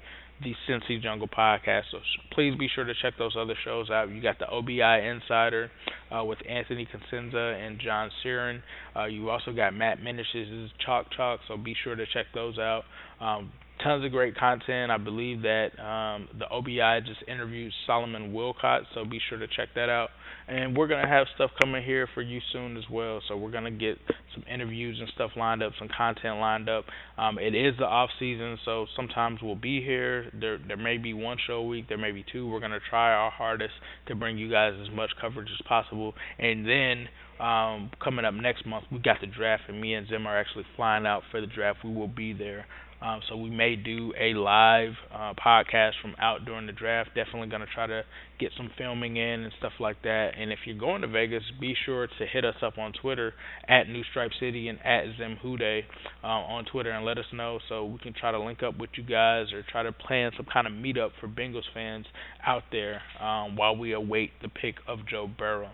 the 0.42 0.54
Cincy 0.68 1.00
Jungle 1.02 1.28
podcast. 1.28 1.84
So 1.90 1.98
please 2.32 2.54
be 2.58 2.68
sure 2.74 2.84
to 2.84 2.94
check 3.02 3.14
those 3.18 3.36
other 3.38 3.54
shows 3.64 3.90
out. 3.90 4.10
You 4.10 4.22
got 4.22 4.38
the 4.38 4.48
OBI 4.48 5.06
Insider 5.06 5.70
uh, 6.10 6.24
with 6.24 6.38
Anthony 6.48 6.86
Cosenza 6.86 7.54
and 7.64 7.80
John 7.80 8.10
Sheeran. 8.24 8.60
Uh, 8.96 9.06
you 9.06 9.30
also 9.30 9.52
got 9.52 9.74
Matt 9.74 9.98
Minish's 10.00 10.70
Chalk 10.84 11.06
Chalk. 11.16 11.40
So 11.48 11.56
be 11.56 11.74
sure 11.82 11.96
to 11.96 12.04
check 12.12 12.26
those 12.34 12.58
out. 12.58 12.84
Um, 13.20 13.52
tons 13.82 14.04
of 14.04 14.10
great 14.10 14.36
content. 14.36 14.90
I 14.90 14.98
believe 14.98 15.42
that 15.42 15.68
um, 15.78 16.28
the 16.38 16.48
OBI 16.48 17.00
just 17.06 17.20
interviewed 17.28 17.72
Solomon 17.86 18.32
Wilcott, 18.32 18.82
so 18.94 19.04
be 19.04 19.20
sure 19.28 19.38
to 19.38 19.46
check 19.46 19.68
that 19.74 19.88
out. 19.88 20.10
And 20.48 20.76
we're 20.76 20.88
gonna 20.88 21.08
have 21.08 21.26
stuff 21.34 21.50
coming 21.60 21.84
here 21.84 22.08
for 22.14 22.22
you 22.22 22.40
soon 22.52 22.76
as 22.76 22.84
well. 22.90 23.20
So 23.28 23.36
we're 23.36 23.50
gonna 23.50 23.70
get 23.70 23.98
some 24.34 24.44
interviews 24.52 24.98
and 24.98 25.08
stuff 25.14 25.32
lined 25.36 25.62
up, 25.62 25.72
some 25.78 25.88
content 25.94 26.38
lined 26.38 26.68
up. 26.68 26.84
Um, 27.18 27.38
it 27.38 27.54
is 27.54 27.74
the 27.78 27.84
off 27.84 28.10
season, 28.18 28.58
so 28.64 28.86
sometimes 28.96 29.40
we'll 29.42 29.56
be 29.56 29.82
here. 29.82 30.30
There 30.38 30.58
there 30.66 30.76
may 30.76 30.96
be 30.96 31.12
one 31.12 31.36
show 31.46 31.54
a 31.54 31.66
week, 31.66 31.88
there 31.88 31.98
may 31.98 32.12
be 32.12 32.24
two. 32.32 32.48
We're 32.48 32.60
gonna 32.60 32.80
try 32.88 33.12
our 33.12 33.30
hardest 33.30 33.74
to 34.06 34.14
bring 34.14 34.38
you 34.38 34.50
guys 34.50 34.72
as 34.82 34.94
much 34.94 35.10
coverage 35.20 35.48
as 35.52 35.66
possible. 35.66 36.14
And 36.38 36.66
then 36.66 37.08
um, 37.40 37.90
coming 38.02 38.24
up 38.24 38.34
next 38.34 38.66
month, 38.66 38.84
we 38.90 38.98
got 38.98 39.20
the 39.20 39.26
draft, 39.26 39.64
and 39.68 39.80
me 39.80 39.94
and 39.94 40.08
Zim 40.08 40.26
are 40.26 40.38
actually 40.38 40.64
flying 40.76 41.06
out 41.06 41.22
for 41.30 41.40
the 41.40 41.46
draft. 41.46 41.80
We 41.84 41.94
will 41.94 42.08
be 42.08 42.32
there. 42.32 42.66
Um, 43.00 43.20
so 43.28 43.36
we 43.36 43.50
may 43.50 43.76
do 43.76 44.12
a 44.18 44.34
live 44.34 44.94
uh, 45.14 45.32
podcast 45.34 45.92
from 46.02 46.16
out 46.20 46.44
during 46.44 46.66
the 46.66 46.72
draft. 46.72 47.10
Definitely 47.14 47.48
going 47.48 47.60
to 47.60 47.72
try 47.72 47.86
to 47.86 48.02
get 48.40 48.50
some 48.56 48.70
filming 48.76 49.16
in 49.16 49.44
and 49.44 49.52
stuff 49.58 49.72
like 49.78 50.02
that. 50.02 50.30
And 50.36 50.52
if 50.52 50.58
you're 50.64 50.78
going 50.78 51.02
to 51.02 51.08
Vegas, 51.08 51.44
be 51.60 51.74
sure 51.86 52.08
to 52.08 52.26
hit 52.26 52.44
us 52.44 52.56
up 52.60 52.76
on 52.76 52.92
Twitter 53.00 53.34
at 53.68 53.88
New 53.88 54.02
Stripe 54.10 54.32
City 54.40 54.68
and 54.68 54.80
at 54.80 55.04
Zemhude 55.18 55.84
uh, 56.24 56.26
on 56.26 56.64
Twitter 56.64 56.90
and 56.90 57.04
let 57.04 57.18
us 57.18 57.24
know 57.32 57.60
so 57.68 57.84
we 57.84 57.98
can 57.98 58.14
try 58.14 58.32
to 58.32 58.40
link 58.40 58.64
up 58.64 58.76
with 58.78 58.90
you 58.96 59.04
guys 59.04 59.52
or 59.52 59.62
try 59.70 59.84
to 59.84 59.92
plan 59.92 60.32
some 60.36 60.46
kind 60.52 60.66
of 60.66 60.72
meetup 60.72 61.10
for 61.20 61.28
Bengals 61.28 61.62
fans 61.72 62.06
out 62.44 62.64
there 62.72 63.00
um, 63.20 63.54
while 63.54 63.76
we 63.76 63.92
await 63.92 64.30
the 64.42 64.48
pick 64.48 64.74
of 64.88 65.06
Joe 65.08 65.28
Burrow. 65.38 65.70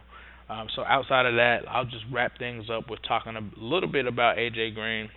Um, 0.50 0.66
so 0.76 0.82
outside 0.84 1.24
of 1.24 1.36
that, 1.36 1.60
I'll 1.70 1.86
just 1.86 2.04
wrap 2.12 2.38
things 2.38 2.66
up 2.70 2.90
with 2.90 3.00
talking 3.08 3.34
a 3.34 3.50
little 3.58 3.90
bit 3.90 4.06
about 4.06 4.36
AJ 4.36 4.74
Green 4.74 5.08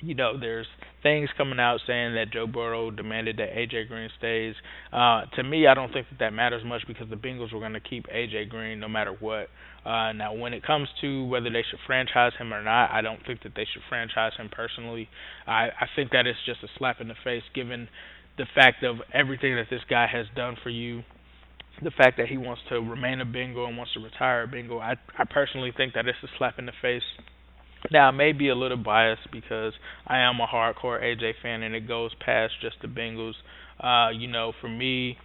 you 0.00 0.14
know, 0.14 0.38
there's 0.38 0.66
things 1.02 1.28
coming 1.36 1.58
out 1.58 1.80
saying 1.86 2.14
that 2.14 2.32
Joe 2.32 2.46
Burrow 2.46 2.90
demanded 2.90 3.38
that 3.38 3.50
AJ 3.54 3.88
Green 3.88 4.08
stays. 4.18 4.54
Uh, 4.92 5.22
to 5.36 5.42
me, 5.42 5.66
I 5.66 5.74
don't 5.74 5.92
think 5.92 6.06
that 6.10 6.18
that 6.20 6.32
matters 6.32 6.62
much 6.64 6.82
because 6.86 7.08
the 7.08 7.16
Bengals 7.16 7.52
were 7.52 7.60
going 7.60 7.72
to 7.72 7.80
keep 7.80 8.06
AJ 8.06 8.48
Green 8.48 8.80
no 8.80 8.88
matter 8.88 9.14
what. 9.18 9.48
Uh, 9.84 10.12
now, 10.12 10.34
when 10.34 10.52
it 10.52 10.64
comes 10.64 10.88
to 11.00 11.24
whether 11.24 11.50
they 11.50 11.64
should 11.68 11.80
franchise 11.86 12.32
him 12.38 12.52
or 12.52 12.62
not, 12.62 12.90
I 12.90 13.00
don't 13.00 13.24
think 13.26 13.42
that 13.42 13.52
they 13.56 13.66
should 13.72 13.82
franchise 13.88 14.32
him 14.36 14.50
personally. 14.50 15.08
I, 15.46 15.68
I 15.68 15.86
think 15.96 16.10
that 16.12 16.26
it's 16.26 16.38
just 16.46 16.62
a 16.62 16.68
slap 16.78 17.00
in 17.00 17.08
the 17.08 17.14
face 17.24 17.44
given 17.54 17.88
the 18.36 18.46
fact 18.54 18.84
of 18.84 18.96
everything 19.12 19.56
that 19.56 19.66
this 19.70 19.82
guy 19.88 20.06
has 20.06 20.26
done 20.36 20.56
for 20.62 20.70
you 20.70 21.02
the 21.82 21.90
fact 21.92 22.16
that 22.16 22.26
he 22.26 22.36
wants 22.36 22.60
to 22.68 22.80
remain 22.80 23.20
a 23.20 23.24
Bengal 23.24 23.66
and 23.66 23.76
wants 23.76 23.92
to 23.94 24.00
retire 24.00 24.42
a 24.42 24.48
Bengal, 24.48 24.80
I 24.80 24.96
I 25.16 25.24
personally 25.30 25.72
think 25.76 25.94
that 25.94 26.08
it's 26.08 26.18
a 26.24 26.28
slap 26.36 26.58
in 26.58 26.66
the 26.66 26.72
face 26.82 27.04
now, 27.90 28.08
I 28.08 28.10
may 28.10 28.32
be 28.32 28.48
a 28.48 28.54
little 28.54 28.76
biased 28.76 29.30
because 29.32 29.72
I 30.06 30.18
am 30.18 30.40
a 30.40 30.46
hardcore 30.46 31.02
AJ 31.02 31.34
fan, 31.42 31.62
and 31.62 31.74
it 31.74 31.86
goes 31.86 32.10
past 32.24 32.54
just 32.60 32.76
the 32.82 32.88
Bengals. 32.88 33.34
Uh, 33.80 34.10
you 34.10 34.28
know, 34.28 34.52
for 34.60 34.68
me, 34.68 35.16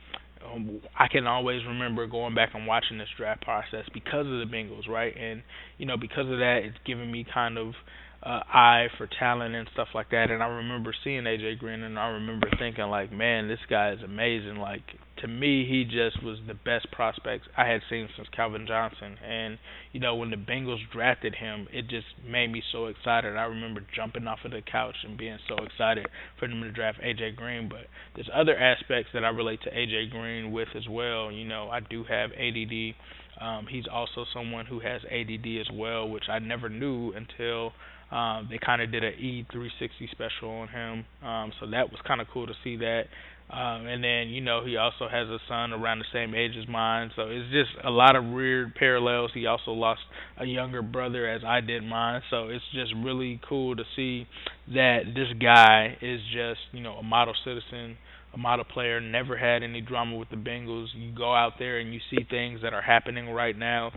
um, 0.45 0.81
I 0.97 1.07
can 1.07 1.25
always 1.25 1.65
remember 1.65 2.05
going 2.07 2.35
back 2.35 2.51
and 2.53 2.67
watching 2.67 2.97
this 2.97 3.07
draft 3.17 3.41
process 3.41 3.85
because 3.93 4.25
of 4.25 4.39
the 4.39 4.47
Bengals, 4.51 4.87
right? 4.87 5.15
And 5.17 5.41
you 5.77 5.85
know, 5.85 5.97
because 5.97 6.29
of 6.29 6.39
that, 6.39 6.61
it's 6.63 6.77
given 6.85 7.11
me 7.11 7.25
kind 7.33 7.57
of 7.57 7.73
uh, 8.21 8.41
eye 8.53 8.87
for 8.97 9.07
talent 9.19 9.55
and 9.55 9.67
stuff 9.73 9.89
like 9.93 10.11
that. 10.11 10.31
And 10.31 10.41
I 10.41 10.47
remember 10.47 10.93
seeing 11.03 11.23
AJ 11.23 11.59
Green, 11.59 11.81
and 11.81 11.97
I 11.99 12.07
remember 12.07 12.47
thinking 12.59 12.85
like, 12.85 13.11
man, 13.11 13.47
this 13.47 13.59
guy 13.69 13.91
is 13.91 13.99
amazing. 14.03 14.57
Like 14.57 14.83
to 15.23 15.29
me, 15.29 15.65
he 15.65 15.85
just 15.85 16.21
was 16.21 16.37
the 16.47 16.53
best 16.53 16.91
prospect 16.91 17.47
I 17.55 17.65
had 17.65 17.79
seen 17.89 18.09
since 18.17 18.27
Calvin 18.35 18.67
Johnson. 18.67 19.15
And 19.25 19.57
you 19.93 20.01
know, 20.01 20.15
when 20.15 20.31
the 20.31 20.35
Bengals 20.35 20.79
drafted 20.91 21.35
him, 21.35 21.65
it 21.71 21.87
just 21.87 22.07
made 22.29 22.51
me 22.51 22.61
so 22.73 22.87
excited. 22.87 23.37
I 23.37 23.43
remember 23.43 23.81
jumping 23.95 24.27
off 24.27 24.39
of 24.43 24.51
the 24.51 24.61
couch 24.61 24.97
and 25.07 25.17
being 25.17 25.37
so 25.47 25.63
excited 25.63 26.07
for 26.37 26.49
them 26.49 26.59
to 26.61 26.71
draft 26.73 26.99
AJ 27.01 27.37
Green. 27.37 27.69
But 27.69 27.87
there's 28.15 28.29
other 28.35 28.53
aspects 28.57 29.11
that 29.13 29.23
I 29.23 29.29
relate 29.29 29.61
to 29.63 29.71
AJ 29.71 30.11
Green 30.11 30.51
with 30.51 30.67
as 30.75 30.89
well. 30.89 31.31
You 31.31 31.47
know, 31.47 31.69
I 31.69 31.79
do 31.79 32.03
have 32.03 32.31
ADD. 32.31 32.93
Um, 33.39 33.65
he's 33.69 33.85
also 33.91 34.25
someone 34.33 34.65
who 34.65 34.81
has 34.81 35.01
ADD 35.05 35.47
as 35.61 35.69
well, 35.73 36.09
which 36.09 36.25
I 36.29 36.39
never 36.39 36.67
knew 36.67 37.13
until 37.13 37.71
um, 38.13 38.47
they 38.51 38.59
kind 38.63 38.81
of 38.81 38.91
did 38.91 39.03
an 39.03 39.13
E360 39.13 40.11
special 40.11 40.49
on 40.49 40.67
him, 40.67 41.05
um, 41.27 41.51
so 41.59 41.65
that 41.71 41.89
was 41.89 41.99
kind 42.05 42.21
of 42.21 42.27
cool 42.31 42.45
to 42.45 42.53
see 42.63 42.75
that. 42.77 43.05
Um, 43.49 43.85
and 43.85 44.03
then 44.03 44.29
you 44.29 44.41
know 44.41 44.65
he 44.65 44.77
also 44.77 45.07
has 45.07 45.27
a 45.27 45.37
son 45.47 45.73
around 45.73 45.99
the 45.99 46.05
same 46.11 46.33
age 46.33 46.53
as 46.59 46.67
mine, 46.67 47.11
so 47.15 47.23
it's 47.29 47.51
just 47.51 47.85
a 47.85 47.91
lot 47.91 48.15
of 48.15 48.25
weird 48.25 48.73
parallels. 48.73 49.31
He 49.33 49.45
also 49.45 49.71
lost 49.71 50.01
a 50.37 50.45
younger 50.45 50.81
brother 50.81 51.29
as 51.29 51.43
I 51.45 51.61
did 51.61 51.83
mine, 51.83 52.21
so 52.31 52.47
it's 52.47 52.63
just 52.73 52.93
really 53.03 53.39
cool 53.47 53.75
to 53.75 53.83
see 53.95 54.27
that 54.73 55.01
this 55.13 55.27
guy 55.39 55.97
is 56.01 56.19
just 56.33 56.61
you 56.71 56.81
know 56.81 56.93
a 56.93 57.03
model 57.03 57.35
citizen, 57.45 57.97
a 58.33 58.37
model 58.37 58.65
player. 58.65 58.99
Never 58.99 59.37
had 59.37 59.61
any 59.61 59.81
drama 59.81 60.17
with 60.17 60.29
the 60.29 60.37
Bengals. 60.37 60.87
You 60.95 61.13
go 61.15 61.35
out 61.35 61.53
there 61.59 61.77
and 61.77 61.93
you 61.93 61.99
see 62.09 62.25
things 62.27 62.61
that 62.63 62.73
are 62.73 62.81
happening 62.81 63.29
right 63.29 63.57
now 63.57 63.91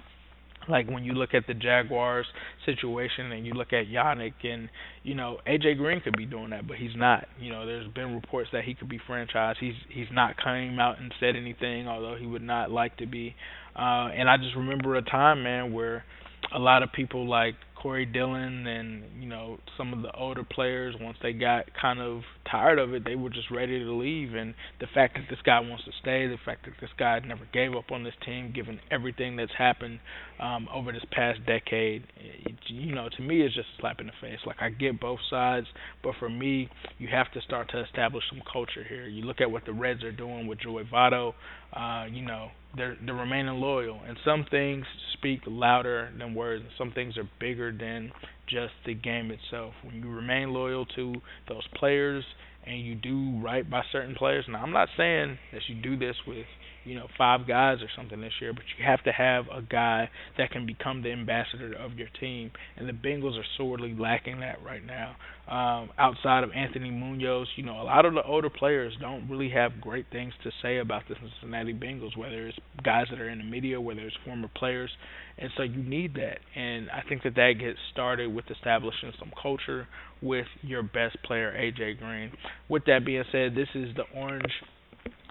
like 0.68 0.88
when 0.88 1.05
you 1.05 1.12
look 1.12 1.35
at 1.35 1.46
the 1.46 1.55
Jaguars 1.55 2.26
situation 2.64 3.33
and 3.33 3.46
you 3.46 3.55
look 3.55 3.72
at 3.72 3.87
Yannick 3.87 4.35
and 4.44 4.68
you 5.02 5.14
know 5.14 5.38
AJ 5.46 5.79
Green 5.79 6.00
could 6.00 6.16
be 6.16 6.26
doing 6.26 6.50
that, 6.50 6.66
but 6.66 6.76
he's 6.76 6.94
not. 6.96 7.26
You 7.40 7.50
know, 7.50 7.66
there's 7.66 7.88
been 7.92 8.14
reports 8.14 8.50
that 8.52 8.64
he 8.64 8.74
could 8.74 8.88
be 8.88 9.00
franchised. 9.09 9.57
He's 9.61 9.74
he's 9.88 10.09
not 10.12 10.37
came 10.42 10.79
out 10.79 11.00
and 11.00 11.12
said 11.20 11.37
anything, 11.37 11.88
although 11.88 12.16
he 12.16 12.26
would 12.26 12.42
not 12.42 12.70
like 12.70 12.96
to 12.98 13.07
be. 13.07 13.35
Uh, 13.74 14.09
and 14.14 14.29
I 14.29 14.37
just 14.37 14.57
remember 14.57 14.96
a 14.96 15.02
time, 15.02 15.42
man, 15.42 15.72
where 15.72 16.05
a 16.55 16.59
lot 16.59 16.83
of 16.83 16.92
people 16.92 17.29
like 17.29 17.55
Corey 17.80 18.06
Dillon 18.06 18.66
and 18.66 19.04
you 19.20 19.28
know 19.28 19.58
some 19.76 19.92
of 19.92 20.02
the 20.02 20.10
older 20.12 20.42
players 20.42 20.94
once 21.00 21.16
they 21.22 21.32
got 21.32 21.66
kind 21.80 22.00
of 22.00 22.22
tired 22.50 22.78
of 22.78 22.94
it, 22.94 23.04
they 23.04 23.14
were 23.14 23.30
just 23.30 23.50
ready 23.50 23.78
to 23.78 23.92
leave. 23.92 24.34
And 24.34 24.54
the 24.80 24.86
fact 24.92 25.14
that 25.14 25.24
this 25.28 25.38
guy 25.44 25.60
wants 25.60 25.84
to 25.84 25.92
stay, 26.00 26.26
the 26.26 26.38
fact 26.44 26.64
that 26.64 26.74
this 26.80 26.90
guy 26.98 27.18
never 27.20 27.46
gave 27.52 27.74
up 27.74 27.90
on 27.90 28.04
this 28.04 28.14
team, 28.24 28.52
given 28.54 28.80
everything 28.90 29.36
that's 29.36 29.52
happened 29.56 30.00
um, 30.40 30.68
over 30.72 30.92
this 30.92 31.04
past 31.12 31.40
decade, 31.46 32.04
it, 32.16 32.56
you 32.68 32.94
know, 32.94 33.08
to 33.16 33.22
me, 33.22 33.42
it's 33.42 33.54
just 33.54 33.68
a 33.76 33.80
slap 33.80 34.00
in 34.00 34.06
the 34.06 34.12
face. 34.20 34.38
Like 34.46 34.56
I 34.60 34.70
get 34.70 35.00
both 35.00 35.20
sides, 35.28 35.66
but 36.02 36.14
for 36.18 36.28
me, 36.28 36.68
you 36.98 37.08
have 37.08 37.30
to 37.32 37.40
start 37.42 37.70
to 37.70 37.82
establish 37.82 38.24
some 38.30 38.42
culture 38.50 38.84
here. 38.88 39.06
You 39.06 39.24
look 39.24 39.40
at 39.40 39.50
what 39.50 39.64
the 39.64 39.72
Reds 39.72 40.02
are 40.02 40.12
doing 40.12 40.46
with 40.46 40.60
Joey 40.60 40.84
Votto. 40.84 41.34
Uh, 41.72 42.06
you 42.10 42.22
know, 42.22 42.48
they're 42.76 42.96
they're 43.05 43.14
remaining 43.14 43.55
loyal, 43.55 44.00
and 44.07 44.16
some 44.24 44.46
things 44.50 44.85
speak 45.14 45.40
louder 45.46 46.11
than 46.18 46.35
words, 46.35 46.62
and 46.62 46.72
some 46.79 46.92
things 46.92 47.16
are 47.16 47.29
bigger 47.40 47.72
than 47.72 48.12
just 48.48 48.72
the 48.85 48.94
game 48.94 49.31
itself. 49.31 49.74
When 49.83 49.96
you 49.96 50.09
remain 50.09 50.52
loyal 50.52 50.87
to 50.96 51.14
those 51.48 51.66
players 51.74 52.24
and 52.66 52.81
you 52.81 52.94
do 52.96 53.40
right 53.42 53.68
by 53.68 53.83
certain 53.92 54.14
players. 54.14 54.44
Now, 54.48 54.62
I'm 54.62 54.72
not 54.72 54.88
saying 54.96 55.38
that 55.52 55.62
you 55.68 55.81
do 55.81 55.96
this 55.96 56.16
with 56.26 56.46
you 56.87 56.94
know 56.94 57.07
five 57.18 57.46
guys 57.46 57.79
or 57.83 57.88
something 57.96 58.20
this 58.20 58.33
year, 58.40 58.53
but 58.53 58.62
you 58.79 58.85
have 58.85 59.03
to 59.05 59.12
have 59.12 59.46
a 59.53 59.61
guy 59.61 60.09
that 60.38 60.51
can 60.51 60.64
become 60.66 61.03
the 61.03 61.11
ambassador 61.11 61.75
of 61.75 61.94
your 61.94 62.09
team, 62.20 62.51
and 62.77 62.88
the 62.88 62.92
Bengals 62.92 63.38
are 63.38 63.44
sorely 63.57 63.94
lacking 63.99 64.40
that 64.40 64.62
right 64.64 64.85
now. 64.85 65.16
Um, 65.49 65.90
outside 65.99 66.42
of 66.42 66.51
Anthony 66.53 66.90
Munoz, 66.90 67.49
you 67.57 67.64
know 67.64 67.81
a 67.81 67.85
lot 67.85 68.05
of 68.05 68.14
the 68.14 68.22
older 68.22 68.51
players 68.51 68.94
don't 69.01 69.29
really 69.29 69.51
have 69.51 69.81
great 69.81 70.07
things 70.11 70.33
to 70.44 70.51
say 70.62 70.79
about 70.79 71.03
the 71.09 71.16
Cincinnati 71.20 71.75
Bengals, 71.75 72.16
whether 72.16 72.46
it's 72.46 72.59
guys 72.83 73.07
that 73.11 73.20
are 73.20 73.29
in 73.29 73.38
the 73.38 73.44
media, 73.44 73.81
whether 73.81 74.01
it's 74.01 74.16
former 74.25 74.51
players, 74.55 74.90
and 75.38 75.51
so 75.57 75.62
you 75.62 75.83
need 75.83 76.14
that. 76.14 76.38
And 76.55 76.90
I 76.90 77.03
think 77.09 77.22
that 77.25 77.35
that 77.35 77.55
gets 77.59 77.79
started 77.92 78.33
with 78.33 78.51
establishing 78.51 79.12
some 79.18 79.33
culture 79.40 79.88
with 80.22 80.46
your 80.62 80.83
best 80.83 81.22
player, 81.25 81.53
AJ 81.53 81.99
Green. 81.99 82.33
With 82.68 82.85
that 82.87 83.05
being 83.05 83.25
said, 83.31 83.55
this 83.55 83.68
is 83.75 83.94
the 83.96 84.05
Orange 84.18 84.53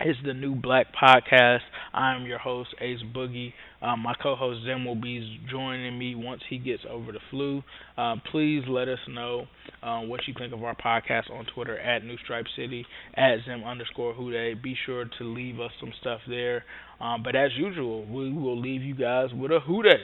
is 0.06 0.16
the 0.26 0.34
new 0.34 0.56
Black 0.56 0.88
podcast. 0.94 1.60
I'm 1.94 2.26
your 2.26 2.38
host, 2.40 2.70
Ace 2.80 3.00
Boogie. 3.16 3.54
Um, 3.82 4.02
my 4.02 4.14
co-host 4.22 4.62
Zim 4.66 4.86
will 4.86 4.96
be 4.96 5.40
joining 5.50 5.98
me 5.98 6.16
once 6.16 6.42
he 6.50 6.58
gets 6.58 6.84
over 6.90 7.12
the 7.12 7.20
flu. 7.30 7.64
Uh, 7.98 8.16
please 8.32 8.64
let 8.68 8.88
us 8.88 9.00
know 9.10 9.46
uh, 9.84 10.00
what 10.02 10.22
you 10.28 10.34
think 10.38 10.54
of 10.54 10.64
our 10.64 10.76
podcast 10.76 11.30
on 11.32 11.46
Twitter 11.54 11.78
at 11.80 12.04
New 12.04 12.18
Stripe 12.24 12.46
City 12.56 12.86
at 13.16 13.38
Zim 13.46 13.64
underscore 13.64 14.14
Houday. 14.14 14.62
Be 14.62 14.76
sure 14.86 15.06
to 15.18 15.24
leave 15.24 15.60
us 15.60 15.72
some 15.80 15.92
stuff 16.02 16.22
there. 16.28 16.64
Um, 17.00 17.24
but 17.24 17.36
as 17.36 17.52
usual, 17.58 18.06
we 18.06 18.32
will 18.34 18.60
leave 18.60 18.82
you 18.82 18.96
guys 18.96 19.30
with 19.34 19.52
a 19.52 19.60
Houday. 19.60 20.00